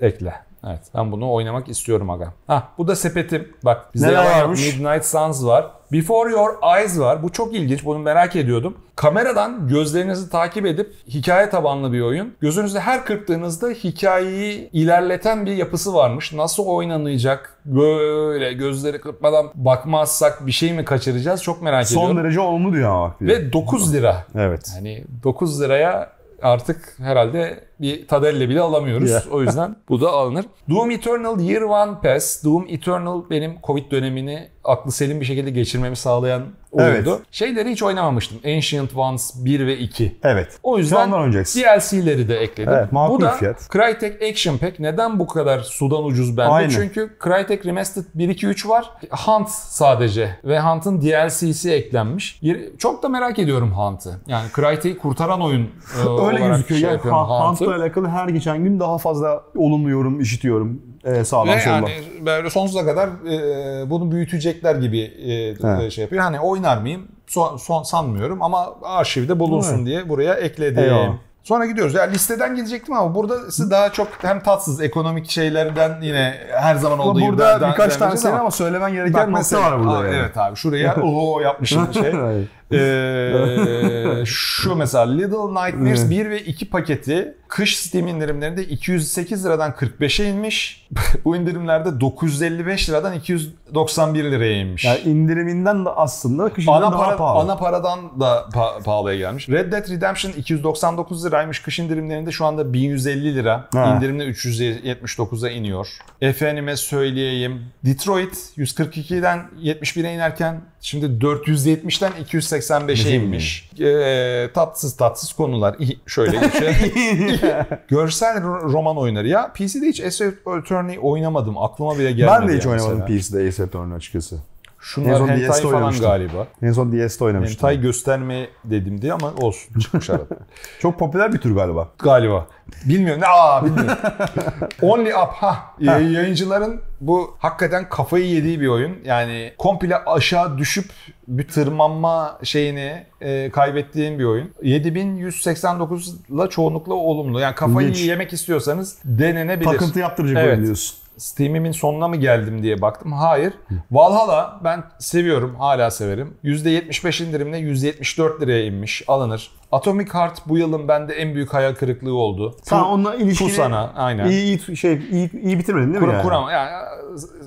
Ekle. 0.00 0.34
Evet 0.66 0.80
ben 0.94 1.12
bunu 1.12 1.32
oynamak 1.32 1.68
istiyorum 1.68 2.10
aga. 2.10 2.32
Hah 2.46 2.62
bu 2.78 2.88
da 2.88 2.96
sepetim. 2.96 3.48
Bak 3.64 3.94
bizde 3.94 4.08
Neler 4.08 4.40
varmış? 4.40 4.74
Midnight 4.74 5.04
Suns 5.04 5.44
var. 5.44 5.70
Before 5.92 6.30
Your 6.30 6.76
Eyes 6.76 6.98
var. 6.98 7.22
Bu 7.22 7.32
çok 7.32 7.54
ilginç. 7.54 7.84
Bunu 7.84 7.98
merak 7.98 8.36
ediyordum. 8.36 8.76
Kameradan 8.96 9.68
gözlerinizi 9.68 10.30
takip 10.30 10.66
edip 10.66 10.94
hikaye 11.08 11.50
tabanlı 11.50 11.92
bir 11.92 12.00
oyun. 12.00 12.34
Gözünüzde 12.40 12.80
her 12.80 13.04
kırptığınızda 13.04 13.68
hikayeyi 13.68 14.70
ilerleten 14.72 15.46
bir 15.46 15.52
yapısı 15.52 15.94
varmış. 15.94 16.32
Nasıl 16.32 16.66
oynanacak? 16.66 17.58
Böyle 17.64 18.52
gözleri 18.52 19.00
kırpmadan 19.00 19.50
bakmazsak 19.54 20.46
bir 20.46 20.52
şey 20.52 20.72
mi 20.72 20.84
kaçıracağız? 20.84 21.42
Çok 21.42 21.62
merak 21.62 21.86
Son 21.86 22.00
ediyorum. 22.00 22.24
derece 22.24 22.40
olumlu 22.40 22.72
diyor 22.72 22.90
ama 22.90 23.08
bak. 23.08 23.22
Ve 23.22 23.52
9 23.52 23.94
lira. 23.94 24.24
Evet. 24.34 24.72
Hani 24.78 25.04
9 25.22 25.60
liraya 25.60 26.10
artık 26.42 26.94
herhalde 26.98 27.64
bir 27.80 28.08
tadelle 28.08 28.48
bile 28.48 28.60
alamıyoruz. 28.60 29.10
Ya. 29.10 29.22
O 29.30 29.42
yüzden 29.42 29.76
bu 29.88 30.00
da 30.00 30.10
alınır. 30.10 30.46
Doom 30.70 30.90
Eternal 30.90 31.40
Year 31.40 31.62
One 31.62 32.00
Pass. 32.02 32.44
Doom 32.44 32.66
Eternal 32.68 33.30
benim 33.30 33.54
Covid 33.66 33.90
dönemini 33.90 34.48
aklı 34.64 34.92
selim 34.92 35.20
bir 35.20 35.26
şekilde 35.26 35.50
geçirmemi 35.50 35.96
sağlayan 35.96 36.42
oyundu. 36.72 37.10
Evet. 37.10 37.26
Şeyleri 37.30 37.70
hiç 37.70 37.82
oynamamıştım. 37.82 38.38
Ancient 38.44 38.96
Ones 38.96 39.44
1 39.44 39.66
ve 39.66 39.78
2. 39.78 40.16
Evet. 40.22 40.58
O 40.62 40.78
yüzden. 40.78 41.12
DLC'leri 41.12 42.28
de 42.28 42.38
ekledim. 42.38 42.72
Evet, 42.72 42.92
makul 42.92 43.14
bu 43.14 43.20
da 43.20 43.30
fiyat. 43.30 43.68
Crytek 43.72 44.22
Action 44.22 44.58
Pack. 44.58 44.80
Neden 44.80 45.18
bu 45.18 45.26
kadar 45.26 45.60
sudan 45.60 46.04
ucuz 46.04 46.36
bende? 46.36 46.52
Aynen. 46.52 46.68
Çünkü 46.68 47.16
Crytek 47.24 47.66
Remastered 47.66 48.04
1, 48.14 48.28
2, 48.28 48.46
3 48.46 48.68
var. 48.68 48.90
Hunt 49.10 49.48
sadece. 49.50 50.36
Ve 50.44 50.60
Hunt'ın 50.60 51.02
DLC'si 51.02 51.72
eklenmiş. 51.72 52.40
Çok 52.78 53.02
da 53.02 53.08
merak 53.08 53.38
ediyorum 53.38 53.72
Hunt'ı. 53.72 54.20
Yani 54.26 54.46
Crytek'i 54.56 54.98
kurtaran 54.98 55.40
oyun 55.40 55.62
e, 55.62 55.98
Öyle 56.00 56.12
olarak 56.12 56.38
gözüküyor. 56.40 56.80
şey 56.80 56.88
yani 56.88 56.92
yapıyorum 56.92 57.20
Hunt'ı. 57.20 57.64
Hunt'la 57.64 57.82
alakalı 57.82 58.08
her 58.08 58.28
geçen 58.28 58.64
gün 58.64 58.80
daha 58.80 58.98
fazla 58.98 59.42
olumlu 59.56 59.90
yorum 59.90 60.20
işitiyorum. 60.20 60.82
Ee, 61.04 61.24
sağdan 61.24 61.56
Ve 61.56 61.62
yani 61.66 61.88
böyle 62.26 62.50
sonsuza 62.50 62.84
kadar 62.84 63.08
e, 63.08 63.90
bunu 63.90 64.10
büyütecekler 64.54 64.74
gibi 64.74 65.00
e, 65.00 65.68
Evet. 65.68 65.92
şey 65.92 66.02
yapıyor. 66.02 66.22
Hani 66.22 66.40
oynar 66.40 66.78
mıyım? 66.78 67.08
Son, 67.26 67.56
son 67.56 67.82
sanmıyorum 67.82 68.42
ama 68.42 68.74
arşivde 68.82 69.38
bulunsun 69.38 69.76
Evet. 69.76 69.86
diye 69.86 70.08
buraya 70.08 70.34
ekledim. 70.34 70.84
Eyvallah. 70.84 71.12
Sonra 71.42 71.66
gidiyoruz. 71.66 71.94
Yani 71.94 72.14
listeden 72.14 72.56
gidecektim 72.56 72.94
ama 72.94 73.14
burada 73.14 73.50
size 73.50 73.70
daha 73.70 73.92
çok 73.92 74.08
hem 74.22 74.40
tatsız 74.40 74.80
ekonomik 74.80 75.30
şeylerden 75.30 76.00
yine 76.02 76.34
her 76.50 76.74
zaman 76.74 76.98
olduğu 76.98 77.10
Ama 77.10 77.20
gibi 77.20 77.28
burada 77.38 77.68
birkaç 77.70 77.96
tane 77.96 78.16
senin 78.16 78.36
ama 78.36 78.50
söylemen 78.50 78.92
gereken 78.92 79.32
nokta 79.32 79.60
var 79.60 79.78
burada. 79.78 79.98
Aa, 79.98 80.04
yani. 80.06 80.16
Evet 80.16 80.38
abi 80.38 80.56
şuraya 80.56 80.96
o 81.02 81.40
yapmışım 81.40 81.88
bir 81.88 81.94
şey. 81.94 82.12
Ee, 82.72 84.22
şu 84.24 84.74
mesela 84.74 85.04
Little 85.04 85.66
Nightmares 85.66 86.10
1 86.10 86.30
ve 86.30 86.40
2 86.40 86.70
paketi 86.70 87.34
kış 87.48 87.76
Steam 87.78 88.06
indirimlerinde 88.06 88.64
208 88.64 89.44
liradan 89.44 89.70
45'e 89.70 90.28
inmiş. 90.28 90.86
Bu 91.24 91.36
indirimlerde 91.36 92.00
955 92.00 92.88
liradan 92.88 93.12
291 93.14 94.24
liraya 94.24 94.60
inmiş. 94.60 94.84
Yani 94.84 95.00
indiriminden 95.00 95.84
de 95.84 95.88
aslında 95.88 96.52
kışından 96.52 96.82
ana, 96.82 96.92
daha 96.92 97.06
para, 97.06 97.16
pahalı. 97.16 97.38
ana 97.42 97.56
paradan 97.56 98.20
da 98.20 98.48
pa- 98.52 98.82
pahalıya 98.82 99.16
gelmiş. 99.16 99.48
Red 99.48 99.72
Dead 99.72 99.90
Redemption 99.90 100.32
299 100.32 101.26
liraymış. 101.26 101.62
Kış 101.62 101.78
indirimlerinde 101.78 102.32
şu 102.32 102.44
anda 102.44 102.72
1150 102.72 103.34
lira. 103.34 103.68
Ha. 103.72 103.94
İndirimde 103.96 104.24
379'a 104.24 105.50
iniyor. 105.50 105.88
Efendime 106.20 106.76
söyleyeyim. 106.76 107.62
Detroit 107.84 108.34
142'den 108.56 109.42
71'e 109.62 110.14
inerken 110.14 110.60
şimdi 110.80 111.06
470'ten 111.06 112.12
285'e 112.58 113.14
inmiş. 113.14 113.70
Ee, 113.80 114.50
tatsız 114.54 114.96
tatsız 114.96 115.32
konular. 115.32 115.76
Şöyle 116.06 116.36
geçelim. 116.36 116.74
Görsel 117.88 118.36
ro- 118.36 118.72
roman 118.72 118.96
oyunları. 118.98 119.28
Ya 119.28 119.52
PC'de 119.52 119.86
hiç 119.86 120.00
Ace 120.00 120.24
Attorney 120.46 120.98
oynamadım. 121.02 121.58
Aklıma 121.58 121.98
bile 121.98 122.12
gelmedi. 122.12 122.40
ben 122.40 122.48
de 122.48 122.56
hiç 122.56 122.64
yani 122.64 122.72
oynamadım 122.72 122.98
mesela. 123.08 123.20
PC'de 123.20 123.48
Ace 123.48 123.62
Attorney 123.62 123.96
açıkçası. 123.96 124.36
En 124.84 124.86
Şunlar 124.86 125.16
son 125.18 125.28
hentai 125.28 125.50
DS'de 125.50 125.62
falan 125.62 125.74
oynamıştım. 125.74 126.06
galiba. 126.06 126.46
En 126.62 126.72
son 126.72 126.92
DS'de 126.92 127.24
oynamıştım. 127.24 127.56
Hentai 127.68 127.80
gösterme 127.80 128.48
dedim 128.64 129.02
diye 129.02 129.12
ama 129.12 129.32
olsun 129.40 129.78
çıkmış 129.80 130.10
arada. 130.10 130.24
Çok 130.80 130.98
popüler 130.98 131.32
bir 131.32 131.38
tür 131.38 131.54
galiba. 131.54 131.88
Galiba. 131.98 132.46
Bilmiyorum. 132.84 133.22
Ne? 133.22 133.26
Aa 133.26 133.64
bilmiyorum. 133.64 133.96
Only 134.82 135.08
Up. 135.10 135.30
Ha. 135.32 135.58
Yayıncıların 135.80 136.80
bu 137.00 137.36
hakikaten 137.38 137.88
kafayı 137.88 138.26
yediği 138.26 138.60
bir 138.60 138.66
oyun. 138.68 138.96
Yani 139.04 139.52
komple 139.58 140.04
aşağı 140.04 140.58
düşüp 140.58 140.90
bir 141.28 141.48
tırmanma 141.48 142.38
şeyini 142.42 143.06
e, 143.20 143.50
kaybettiğim 143.50 144.18
bir 144.18 144.24
oyun. 144.24 144.50
7189 144.62 146.14
ile 146.30 146.48
çoğunlukla 146.50 146.94
olumlu. 146.94 147.40
Yani 147.40 147.54
kafayı 147.54 147.88
İlginç. 147.88 148.06
yemek 148.08 148.32
istiyorsanız 148.32 148.98
denenebilir. 149.04 149.70
Takıntı 149.70 149.98
yaptıracak 149.98 150.36
Evet. 150.44 150.52
oyun 150.54 150.64
diyorsun. 150.64 150.96
Steam'imin 151.18 151.72
sonuna 151.72 152.08
mı 152.08 152.16
geldim 152.16 152.62
diye 152.62 152.82
baktım. 152.82 153.12
Hayır. 153.12 153.54
Valhalla 153.90 154.60
ben 154.64 154.84
seviyorum. 154.98 155.54
Hala 155.54 155.90
severim. 155.90 156.36
%75 156.44 157.24
indirimle 157.24 157.58
174 157.58 158.40
liraya 158.40 158.64
inmiş. 158.64 159.02
Alınır. 159.08 159.50
Atomic 159.74 160.06
Heart 160.12 160.48
bu 160.48 160.58
yılın 160.58 160.88
bende 160.88 161.14
en 161.14 161.34
büyük 161.34 161.54
hayal 161.54 161.74
kırıklığı 161.74 162.14
oldu. 162.14 162.56
Sen 162.62 162.78
onunla 162.78 163.14
ilişkini 163.14 163.48
Pusana 163.48 163.92
aynen. 163.96 164.26
iyi, 164.30 164.42
iyi, 164.68 164.76
şey, 164.76 165.00
iyi, 165.12 165.30
iyi 165.42 165.58
bitirmedin 165.58 165.94
değil 165.94 166.00
mi 166.00 166.06
Kur, 166.06 166.12
yani? 166.12 166.22
kuram- 166.22 166.52
yani 166.52 166.70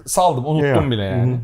saldım 0.05 0.45
unuttum 0.45 0.83
Ya. 0.85 0.91
bile 0.91 1.03
yani. 1.03 1.39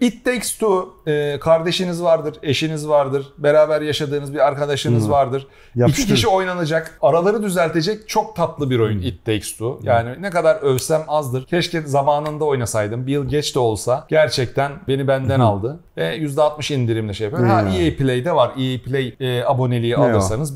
It 0.00 0.24
Takes 0.24 0.52
Two 0.52 0.88
e, 1.06 1.38
kardeşiniz 1.40 2.02
vardır, 2.02 2.34
eşiniz 2.42 2.88
vardır, 2.88 3.26
beraber 3.38 3.80
yaşadığınız 3.80 4.34
bir 4.34 4.46
arkadaşınız 4.46 5.10
vardır. 5.10 5.46
Yapıştır. 5.74 6.02
İki 6.02 6.14
kişi 6.14 6.28
oynanacak, 6.28 6.98
araları 7.02 7.42
düzeltecek 7.42 8.08
çok 8.08 8.36
tatlı 8.36 8.70
bir 8.70 8.78
oyun 8.78 8.98
It 9.02 9.24
Takes 9.24 9.52
Two. 9.52 9.78
Yani 9.82 10.10
ne 10.22 10.30
kadar 10.30 10.56
övsem 10.56 11.02
azdır. 11.08 11.46
Keşke 11.46 11.80
zamanında 11.80 12.44
oynasaydım. 12.44 13.06
Bill 13.06 13.24
geç 13.24 13.54
de 13.54 13.58
olsa 13.58 14.06
gerçekten 14.08 14.72
beni 14.88 15.08
benden 15.08 15.40
aldı. 15.40 15.80
Ve 15.96 16.16
%60 16.16 16.74
indirimle 16.74 17.14
şey 17.14 17.24
yapıyor. 17.28 17.48
Ha. 17.48 17.60
EA 17.60 17.96
Play'de 17.96 18.34
var. 18.34 18.48
EA 18.48 18.78
Play 18.84 19.14
e, 19.20 19.44
aboneliği 19.44 19.96
Alırsanız 20.02 20.54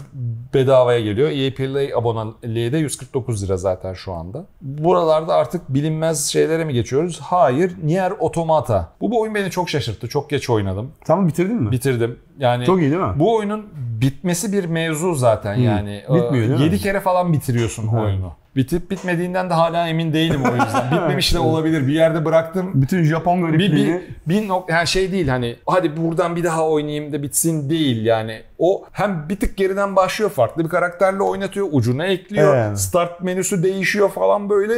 bedavaya 0.54 1.00
geliyor. 1.00 1.30
EA 1.30 1.54
Play 1.54 1.94
aboneliği 1.94 2.72
de 2.72 2.78
149 2.78 3.44
lira 3.44 3.56
zaten 3.56 3.94
şu 3.94 4.12
anda. 4.12 4.44
Buralarda 4.61 5.34
artık 5.34 5.75
bilinmez 5.75 6.26
şeylere 6.26 6.64
mi 6.64 6.72
geçiyoruz? 6.72 7.20
Hayır. 7.20 7.72
Nier 7.82 8.12
Automata. 8.20 8.92
Bu, 9.00 9.11
bu 9.11 9.20
oyun 9.20 9.34
beni 9.34 9.50
çok 9.50 9.70
şaşırttı. 9.70 10.08
Çok 10.08 10.30
geç 10.30 10.50
oynadım. 10.50 10.90
Tamam 11.04 11.28
bitirdin 11.28 11.56
mi? 11.56 11.70
Bitirdim. 11.70 12.18
Yani 12.38 12.64
Çok 12.64 12.80
iyi 12.80 12.90
değil 12.90 13.02
mi? 13.02 13.12
bu 13.16 13.37
oyunun 13.37 13.66
bitmesi 14.00 14.52
bir 14.52 14.64
mevzu 14.64 15.14
zaten 15.14 15.54
yani. 15.54 16.02
Bitmiyor 16.02 16.49
değil 16.49 16.58
mi? 16.58 16.62
7 16.64 16.78
kere 16.78 17.00
falan 17.00 17.32
bitiriyorsun 17.32 17.87
oyunu. 17.88 18.32
Bitip 18.56 18.90
bitmediğinden 18.90 19.50
de 19.50 19.54
hala 19.54 19.88
emin 19.88 20.12
değilim 20.12 20.42
o 20.44 20.54
yüzden. 20.54 20.90
Bitmemiş 20.92 21.35
de 21.35 21.38
olabilir. 21.38 21.87
Bir 21.87 21.92
yerde 21.92 22.25
bıraktım. 22.25 22.71
Bütün 22.75 23.02
Japon 23.04 23.42
Bir, 23.42 23.47
garipliğini 23.47 24.02
bir, 24.26 24.42
bir 24.42 24.49
nok 24.49 24.71
yani 24.71 24.87
şey 24.87 25.12
değil 25.12 25.28
hani 25.28 25.56
hadi 25.66 25.97
buradan 25.97 26.37
bir 26.37 26.44
daha 26.44 26.68
oynayayım 26.68 27.12
da 27.12 27.23
bitsin 27.23 27.71
değil 27.71 28.04
yani. 28.04 28.42
O 28.59 28.85
hem 28.92 29.28
bir 29.28 29.40
tık 29.40 29.56
geriden 29.56 29.97
başlıyor 29.97 30.30
farklı 30.30 30.64
bir 30.64 30.68
karakterle 30.68 31.23
oynatıyor 31.23 31.68
ucuna 31.73 32.06
ekliyor. 32.06 32.56
Evet. 32.56 32.78
Start 32.78 33.21
menüsü 33.23 33.62
değişiyor 33.62 34.11
falan 34.11 34.50
böyle. 34.50 34.75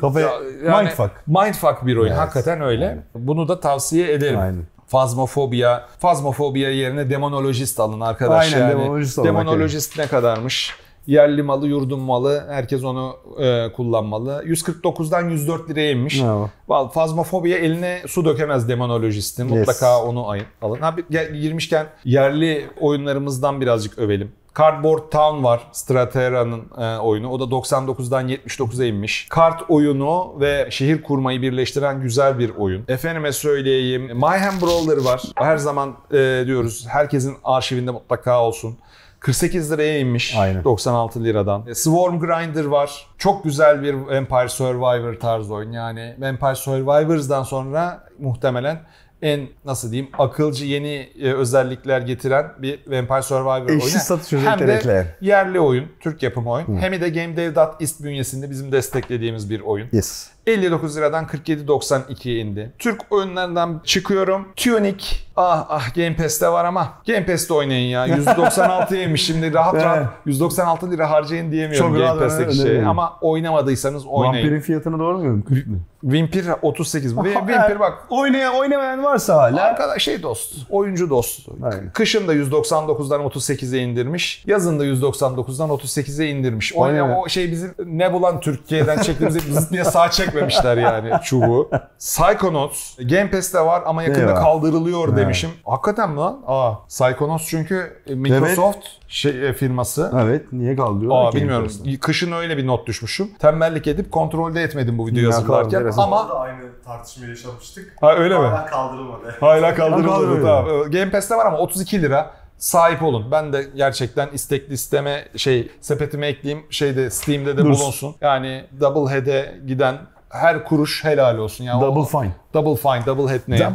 Kafaya- 0.00 0.30
Ya- 0.66 0.78
mindfuck. 0.82 1.10
Mindfuck 1.26 1.86
bir 1.86 1.96
oyun 1.96 2.10
Evet. 2.10 2.20
hakikaten 2.20 2.60
öyle. 2.60 2.98
Bunu 3.14 3.48
da 3.48 3.60
tavsiye 3.60 4.12
ederim. 4.12 4.38
Aynen. 4.38 4.62
Fazmofobia. 4.86 5.82
Fazmofobia 5.98 6.68
yerine 6.70 7.10
demonolojist 7.10 7.80
alın 7.80 8.00
arkadaş. 8.00 8.52
Aynen, 8.52 8.64
yani. 8.66 8.70
demonolojist 8.72 9.18
alın, 9.18 9.28
Demonolojist 9.28 9.98
ne 9.98 10.06
kadarmış? 10.06 10.76
Yerli 11.06 11.42
malı, 11.42 11.66
yurdum 11.68 12.00
malı. 12.00 12.44
Herkes 12.48 12.84
onu 12.84 13.16
e, 13.38 13.72
kullanmalı. 13.72 14.42
149'dan 14.46 15.28
104 15.28 15.70
liraya 15.70 15.90
inmiş. 15.90 16.22
Bravo. 16.22 16.50
Val 16.68 16.88
Fazmofobia 16.88 17.58
eline 17.58 18.02
su 18.06 18.24
dökemez 18.24 18.68
demonolojistin. 18.68 19.46
Mutlaka 19.46 20.02
onu 20.04 20.28
ay- 20.28 20.42
alın. 20.62 20.78
Gel- 21.10 21.34
girmişken 21.34 21.86
yerli 22.04 22.66
oyunlarımızdan 22.80 23.60
birazcık 23.60 23.98
övelim. 23.98 24.32
Cardboard 24.58 25.10
Town 25.10 25.44
var. 25.44 25.60
Stratera'nın 25.72 26.62
e, 26.78 26.98
oyunu. 26.98 27.30
O 27.30 27.40
da 27.40 27.44
99'dan 27.44 28.28
79'a 28.28 28.84
inmiş. 28.86 29.26
Kart 29.30 29.62
oyunu 29.70 30.40
ve 30.40 30.66
şehir 30.70 31.02
kurmayı 31.02 31.42
birleştiren 31.42 32.00
güzel 32.02 32.38
bir 32.38 32.50
oyun. 32.50 32.84
Efendime 32.88 33.32
söyleyeyim. 33.32 34.10
Mayhem 34.14 34.52
Brawler 34.62 35.04
var. 35.04 35.22
Her 35.34 35.56
zaman 35.56 35.94
e, 36.12 36.42
diyoruz 36.46 36.86
herkesin 36.88 37.36
arşivinde 37.44 37.90
mutlaka 37.90 38.42
olsun. 38.44 38.76
48 39.22 39.72
liraya 39.72 39.98
inmiş. 39.98 40.36
Aynen. 40.36 40.64
96 40.64 41.24
liradan. 41.24 41.66
E, 41.66 41.74
Swarm 41.74 42.20
Grinder 42.20 42.64
var. 42.64 43.06
Çok 43.18 43.44
güzel 43.44 43.82
bir 43.82 43.94
Vampire 43.94 44.48
Survivor 44.48 45.14
tarzı 45.14 45.54
oyun. 45.54 45.72
Yani 45.72 46.16
Vampire 46.18 46.54
Survivors'dan 46.54 47.42
sonra 47.42 48.04
muhtemelen 48.18 48.80
en 49.22 49.48
nasıl 49.64 49.92
diyeyim 49.92 50.10
akılcı 50.18 50.64
yeni 50.64 51.08
e, 51.22 51.32
özellikler 51.32 52.00
getiren 52.00 52.52
bir 52.58 52.80
Vampire 52.86 53.22
Survivor 53.22 53.68
oyunu. 53.68 53.82
Eşsiz 53.82 54.02
satış 54.02 54.32
Hem 54.32 54.58
de 54.58 54.74
ekleyen. 54.74 55.06
yerli 55.20 55.60
oyun, 55.60 55.86
Türk 56.00 56.22
yapımı 56.22 56.50
oyun. 56.50 56.76
Hem 56.76 57.00
de 57.00 57.08
GameDev.ist 57.08 58.04
bünyesinde 58.04 58.50
bizim 58.50 58.72
desteklediğimiz 58.72 59.50
bir 59.50 59.60
oyun. 59.60 59.88
Yes. 59.92 60.30
59 60.46 60.96
liradan 60.96 61.24
47.92'ye 61.24 62.38
indi. 62.38 62.72
Türk 62.78 63.00
oyunlarından 63.10 63.80
çıkıyorum. 63.84 64.48
Tunic. 64.56 65.04
Ah 65.36 65.66
ah 65.68 65.94
Game 65.94 66.16
Pass'te 66.16 66.48
var 66.48 66.64
ama 66.64 66.88
Game 67.06 67.26
Pass'te 67.26 67.54
oynayın 67.54 67.88
ya. 67.90 68.06
196'ya 68.16 69.02
inmiş 69.02 69.26
şimdi 69.26 69.54
rahat 69.54 69.74
rahat 69.74 70.06
196 70.26 70.90
lira 70.90 71.10
harcayın 71.10 71.52
diyemiyorum 71.52 71.92
Çok 71.94 71.98
Game 72.06 72.20
Pass'teki 72.20 72.56
şey. 72.56 72.64
öneririm. 72.64 72.88
Ama 72.88 73.18
oynamadıysanız 73.20 74.06
oynayın. 74.06 74.34
Vampirin 74.44 74.60
fiyatını 74.60 74.98
doğru 74.98 75.18
muyum? 75.18 75.42
40 75.42 75.66
mı? 75.66 75.78
Vampir 76.02 76.46
38. 76.62 77.16
Ve 77.16 77.34
Vampir 77.34 77.80
bak 77.80 77.98
Oynayan, 78.10 78.54
oynamayan 78.54 79.04
varsa 79.04 79.34
hala. 79.36 79.62
Arkadaş 79.62 80.02
şey 80.02 80.22
dost, 80.22 80.54
oyuncu 80.70 81.10
dost. 81.10 81.48
Aynen. 81.62 81.92
Kışın 81.92 82.28
da 82.28 82.34
199'dan 82.34 83.20
38'e 83.20 83.78
indirmiş. 83.78 84.44
Yazın 84.46 84.80
da 84.80 84.86
199'dan 84.86 85.70
38'e 85.70 86.26
indirmiş. 86.28 86.72
O, 86.76 86.84
Aynen. 86.84 87.10
o 87.10 87.28
şey 87.28 87.50
bizim 87.50 87.74
ne 87.84 88.12
bulan 88.12 88.40
Türkiye'den 88.40 88.98
çektiğimizi 88.98 89.40
zıt 89.52 89.70
diye 89.72 89.84
sağ 89.84 90.10
çekmemişler 90.32 90.76
yani 90.76 91.12
çubuğu. 91.24 91.70
Psychonauts 91.98 92.96
Game 92.98 93.30
Pass'te 93.30 93.60
var 93.60 93.82
ama 93.86 94.02
yakında 94.02 94.20
Eyvah. 94.30 94.42
kaldırılıyor 94.42 95.08
Evet. 95.08 95.16
demişim. 95.18 95.50
Hakikaten 95.66 96.10
mi 96.10 96.16
lan? 96.16 96.42
Aa, 96.46 96.72
Psychonauts 96.88 97.46
çünkü 97.48 98.02
Microsoft 98.08 98.86
şey, 99.08 99.48
e, 99.48 99.52
firması. 99.52 100.12
Evet. 100.22 100.52
Niye 100.52 100.76
kaldırıyor? 100.76 101.12
Aa 101.14 101.32
bilmiyorum. 101.32 101.64
Pass'te. 101.66 101.98
Kışın 101.98 102.32
öyle 102.32 102.56
bir 102.56 102.66
not 102.66 102.86
düşmüşüm. 102.86 103.30
Tembellik 103.38 103.86
edip 103.86 104.12
kontrolde 104.12 104.62
etmedim 104.62 104.98
bu 104.98 105.06
videoyu 105.06 105.28
Ya, 105.30 105.34
hazırlarken. 105.36 105.78
enteresan. 105.78 106.02
Ama 106.02 106.28
da 106.28 106.40
aynı 106.40 106.60
tartışmayı 106.84 107.30
yaşamıştık. 107.30 107.92
ha, 108.00 108.14
öyle 108.14 108.38
mi? 108.38 108.46
Hala 108.46 108.66
kaldırılmadı. 108.66 109.36
Hala 109.40 109.74
kaldırılmadı. 109.74 110.42
Tamam. 110.42 110.90
Game 110.90 111.10
Pass'te 111.10 111.36
var 111.36 111.46
ama 111.46 111.58
32 111.58 112.02
lira. 112.02 112.30
Sahip 112.58 113.02
olun. 113.02 113.30
Ben 113.30 113.52
de 113.52 113.66
gerçekten 113.76 114.28
istek 114.32 114.70
listeme 114.70 115.28
şey 115.36 115.70
sepetime 115.80 116.26
ekleyeyim. 116.26 116.66
Şeyde 116.70 117.10
Steam'de 117.10 117.56
de 117.56 117.64
Dursun. 117.64 117.80
bulunsun. 117.82 118.14
Yani 118.20 118.64
Double 118.80 119.14
Head'e 119.14 119.54
giden 119.66 119.96
her 120.32 120.64
kuruş 120.64 121.04
helal 121.04 121.38
olsun. 121.38 121.64
Yani 121.64 121.80
Double 121.80 122.00
o- 122.00 122.04
fine. 122.04 122.30
Double 122.54 122.76
Fine, 122.76 123.06
Double 123.06 123.32
Head 123.32 123.40
ne? 123.48 123.58
Double, 123.58 123.72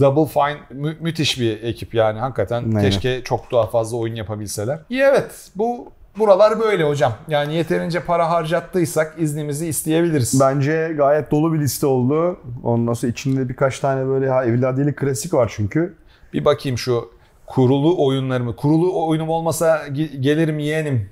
Double 0.00 0.26
fine. 0.32 0.44
Fine 0.44 0.80
mü- 0.82 0.96
müthiş 1.00 1.40
bir 1.40 1.62
ekip 1.62 1.94
yani 1.94 2.18
hakikaten. 2.18 2.62
Aynen. 2.64 2.80
Keşke 2.80 3.22
çok 3.24 3.52
daha 3.52 3.66
fazla 3.66 3.96
oyun 3.96 4.14
yapabilseler. 4.14 4.78
İyi 4.90 5.02
evet. 5.02 5.50
Bu 5.56 5.92
buralar 6.18 6.60
böyle 6.60 6.84
hocam. 6.84 7.12
Yani 7.28 7.54
yeterince 7.54 8.00
para 8.00 8.30
harcattıysak 8.30 9.14
iznimizi 9.18 9.66
isteyebiliriz. 9.66 10.40
Bence 10.40 10.94
gayet 10.96 11.30
dolu 11.30 11.52
bir 11.54 11.60
liste 11.60 11.86
oldu. 11.86 12.40
Ondan 12.64 12.92
sonra 12.92 13.12
içinde 13.12 13.48
birkaç 13.48 13.78
tane 13.80 14.06
böyle 14.06 14.30
ha, 14.30 14.44
evladiyelik 14.44 14.96
klasik 14.98 15.34
var 15.34 15.52
çünkü. 15.56 15.94
Bir 16.32 16.44
bakayım 16.44 16.78
şu 16.78 17.10
kurulu 17.46 18.06
oyunlarımı. 18.06 18.56
Kurulu 18.56 19.06
oyunum 19.08 19.28
olmasa 19.28 19.86
ge- 19.88 20.16
gelirim 20.20 20.58
yeğenim. 20.58 21.10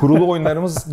Kurulu 0.00 0.30
oyunlarımız 0.30 0.86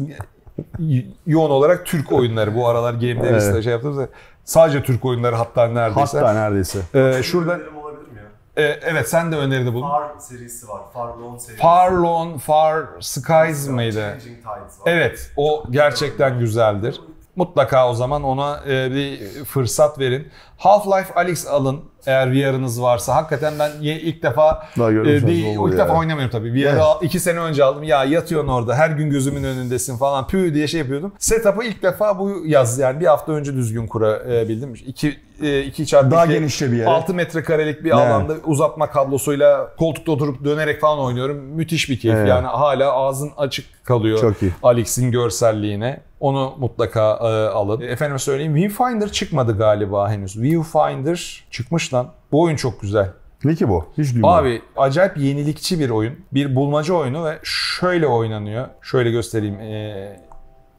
yoğun 1.27 1.49
olarak 1.49 1.85
Türk 1.85 2.11
oyunları. 2.11 2.55
Bu 2.55 2.67
aralar 2.67 2.93
Game 2.93 3.23
Devis'te 3.23 3.51
Evet. 3.51 3.63
şey 3.63 3.71
yaptığımızda 3.73 4.07
sadece 4.45 4.83
Türk 4.83 5.05
oyunları 5.05 5.35
hatta 5.35 5.67
neredeyse. 5.67 6.19
Hatta 6.19 6.33
neredeyse. 6.33 6.79
Ee, 6.93 7.23
şurada 7.23 7.53
Önerim 7.53 7.77
olabilir 7.77 8.11
mi 8.11 8.17
ya? 8.57 8.63
e, 8.63 8.79
evet 8.83 9.09
sen 9.09 9.31
de 9.31 9.35
öneride 9.35 9.73
bulun. 9.73 9.89
Far 9.89 10.09
serisi 10.19 10.67
var. 10.67 10.81
Far 10.93 11.07
Lone 11.07 11.39
serisi. 11.39 11.61
Far 11.61 11.91
Lone, 11.91 12.37
Far 12.37 12.85
Skies 12.99 13.67
mıydı? 13.67 13.99
Changing 14.11 14.37
Tides 14.37 14.79
var. 14.79 14.85
Evet, 14.85 15.31
o 15.37 15.63
gerçekten 15.71 16.39
güzeldir. 16.39 17.01
Mutlaka 17.35 17.89
o 17.89 17.93
zaman 17.93 18.23
ona 18.23 18.59
e, 18.69 18.91
bir 18.91 19.19
fırsat 19.45 19.99
verin. 19.99 20.27
Half-Life 20.57 21.13
Alyx 21.15 21.47
alın 21.47 21.81
eğer 22.05 22.31
VR'ınız 22.31 22.81
varsa. 22.81 23.15
Hakikaten 23.15 23.53
ben 23.59 23.71
ilk 23.81 24.23
defa 24.23 24.67
Daha 24.79 24.91
e, 24.91 25.03
bir, 25.03 25.27
ilk 25.27 25.71
ya. 25.71 25.77
defa 25.77 25.97
oynamıyorum 25.97 26.31
tabii. 26.31 26.53
VR'ı 26.53 26.69
Evet. 26.69 26.83
iki 27.01 27.19
sene 27.19 27.39
önce 27.39 27.63
aldım. 27.63 27.83
Ya 27.83 28.03
yatıyorsun 28.03 28.47
orada 28.47 28.75
her 28.75 28.89
gün 28.89 29.09
gözümün 29.09 29.43
önündesin 29.43 29.97
falan 29.97 30.27
pü 30.27 30.53
diye 30.53 30.67
şey 30.67 30.79
yapıyordum. 30.79 31.11
Setup'ı 31.19 31.63
ilk 31.63 31.83
defa 31.83 32.19
bu 32.19 32.41
yaz 32.45 32.79
yani 32.79 32.99
bir 32.99 33.05
hafta 33.05 33.31
önce 33.31 33.53
düzgün 33.53 33.87
kurabildim. 33.87 34.73
İki, 34.85 35.17
e, 35.41 35.61
iki 35.61 35.87
çarpı 35.87 36.11
Daha 36.11 36.25
genişçe 36.25 36.71
bir 36.71 36.77
yere. 36.77 36.89
6 36.89 37.13
metrekarelik 37.13 37.83
bir 37.83 37.91
Evet. 37.91 37.93
alanda 37.99 38.33
uzatma 38.45 38.89
kablosuyla 38.89 39.75
koltukta 39.79 40.11
oturup 40.11 40.43
dönerek 40.45 40.81
falan 40.81 40.99
oynuyorum. 40.99 41.37
Müthiş 41.37 41.89
bir 41.89 41.99
keyif. 41.99 42.17
Evet. 42.17 42.29
Yani 42.29 42.47
hala 42.47 42.91
ağzın 42.93 43.31
açık 43.37 43.65
kalıyor. 43.85 44.35
Alex'in 44.63 45.11
görselliğine. 45.11 46.08
Onu 46.19 46.53
mutlaka 46.59 47.01
e, 47.01 47.47
alın. 47.49 47.81
Efendim 47.81 48.19
söyleyeyim 48.19 48.55
Viewfinder 48.55 49.11
çıkmadı 49.11 49.57
galiba 49.57 50.11
henüz. 50.11 50.41
Viewfinder 50.41 51.45
çıkmış 51.51 51.93
lan. 51.93 52.07
Bu 52.31 52.41
oyun 52.41 52.55
çok 52.55 52.81
güzel. 52.81 53.09
Ne 53.43 53.55
ki 53.55 53.69
bu? 53.69 53.85
Hiç 53.97 54.13
duymadım. 54.13 54.45
Abi 54.45 54.61
acayip 54.77 55.17
yenilikçi 55.17 55.79
bir 55.79 55.89
oyun. 55.89 56.15
Bir 56.33 56.55
bulmaca 56.55 56.93
oyunu 56.93 57.25
ve 57.25 57.39
şöyle 57.43 58.07
oynanıyor. 58.07 58.67
Şöyle 58.81 59.11
göstereyim. 59.11 59.59
E, 59.59 60.21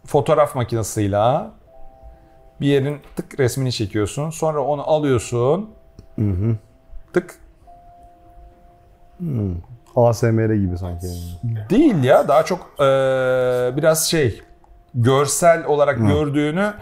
fotoğraf 0.06 0.54
makinesiyle 0.54 1.40
bir 2.60 2.66
yerin 2.66 2.98
tık 3.16 3.40
resmini 3.40 3.72
çekiyorsun. 3.72 4.30
Sonra 4.30 4.60
onu 4.64 4.90
alıyorsun. 4.90 5.70
Tık 7.12 7.38
ASMR 9.96 10.54
gibi 10.54 10.78
sanki. 10.78 11.06
Değil 11.70 12.04
ya 12.04 12.28
daha 12.28 12.44
çok 12.44 12.58
eee, 12.80 13.76
biraz 13.76 14.04
şey 14.10 14.42
görsel 14.94 15.64
olarak 15.64 15.98
gördüğünü 15.98 16.72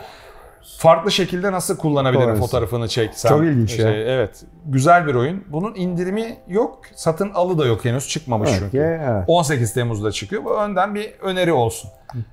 farklı 0.78 1.10
şekilde 1.12 1.52
nasıl 1.52 1.76
kullanabilirim 1.76 2.24
Kolaysa. 2.24 2.40
fotoğrafını 2.42 2.88
çeksem. 2.88 3.28
Çok 3.28 3.44
ilginç 3.44 3.78
ya. 3.78 3.90
Evet. 3.90 4.44
Güzel 4.66 5.06
bir 5.06 5.14
oyun. 5.14 5.44
Bunun 5.48 5.74
indirimi 5.74 6.36
yok. 6.48 6.80
Satın 6.94 7.30
alı 7.34 7.58
da 7.58 7.66
yok 7.66 7.84
henüz. 7.84 8.08
Çıkmamış 8.08 8.50
Evet, 8.52 8.60
çünkü. 8.60 8.78
evet. 8.78 9.24
18 9.26 9.74
Temmuz'da 9.74 10.12
çıkıyor. 10.12 10.44
Bu 10.44 10.60
önden 10.60 10.94
bir 10.94 11.12
öneri 11.22 11.52
olsun. 11.52 11.90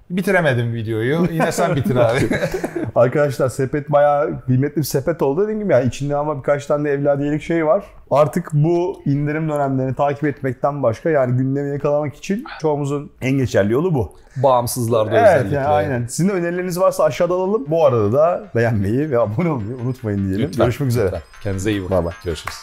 Bitiremedim 0.09 0.73
videoyu. 0.73 1.27
Yine 1.31 1.51
sen 1.51 1.75
bitir 1.75 1.95
abi. 1.95 2.29
Arkadaşlar 2.95 3.49
sepet 3.49 3.91
bayağı 3.91 4.41
kıymetli 4.45 4.77
bir 4.77 4.83
sepet 4.83 5.21
oldu 5.21 5.43
dediğim 5.43 5.59
gibi. 5.59 5.73
Yani 5.73 5.88
içinde 5.88 6.15
ama 6.15 6.38
birkaç 6.38 6.65
tane 6.65 6.89
de 6.89 6.93
evladiyelik 6.93 7.41
şey 7.41 7.65
var. 7.65 7.83
Artık 8.11 8.49
bu 8.53 9.01
indirim 9.05 9.49
dönemlerini 9.49 9.95
takip 9.95 10.23
etmekten 10.23 10.83
başka 10.83 11.09
yani 11.09 11.38
gündemi 11.38 11.69
yakalamak 11.69 12.15
için 12.15 12.43
çoğumuzun 12.61 13.11
en 13.21 13.31
geçerli 13.31 13.73
yolu 13.73 13.93
bu. 13.93 14.15
Bağımsızlarda 14.38 15.17
Evet 15.19 15.35
özellikle. 15.35 15.55
yani 15.55 15.67
aynen. 15.67 16.05
Sizin 16.07 16.29
de 16.29 16.33
önerileriniz 16.33 16.79
varsa 16.79 17.03
aşağıda 17.03 17.33
alalım. 17.33 17.65
Bu 17.67 17.85
arada 17.85 18.13
da 18.13 18.43
beğenmeyi 18.55 19.11
ve 19.11 19.19
abone 19.19 19.49
olmayı 19.49 19.75
unutmayın 19.85 20.27
diyelim. 20.27 20.47
Lütfen. 20.47 20.65
Görüşmek 20.65 20.89
üzere. 20.89 21.05
Lütfen. 21.05 21.21
Kendinize 21.43 21.71
iyi 21.71 21.83
bakın. 21.83 22.05
Bay. 22.05 22.13
Görüşürüz. 22.25 22.55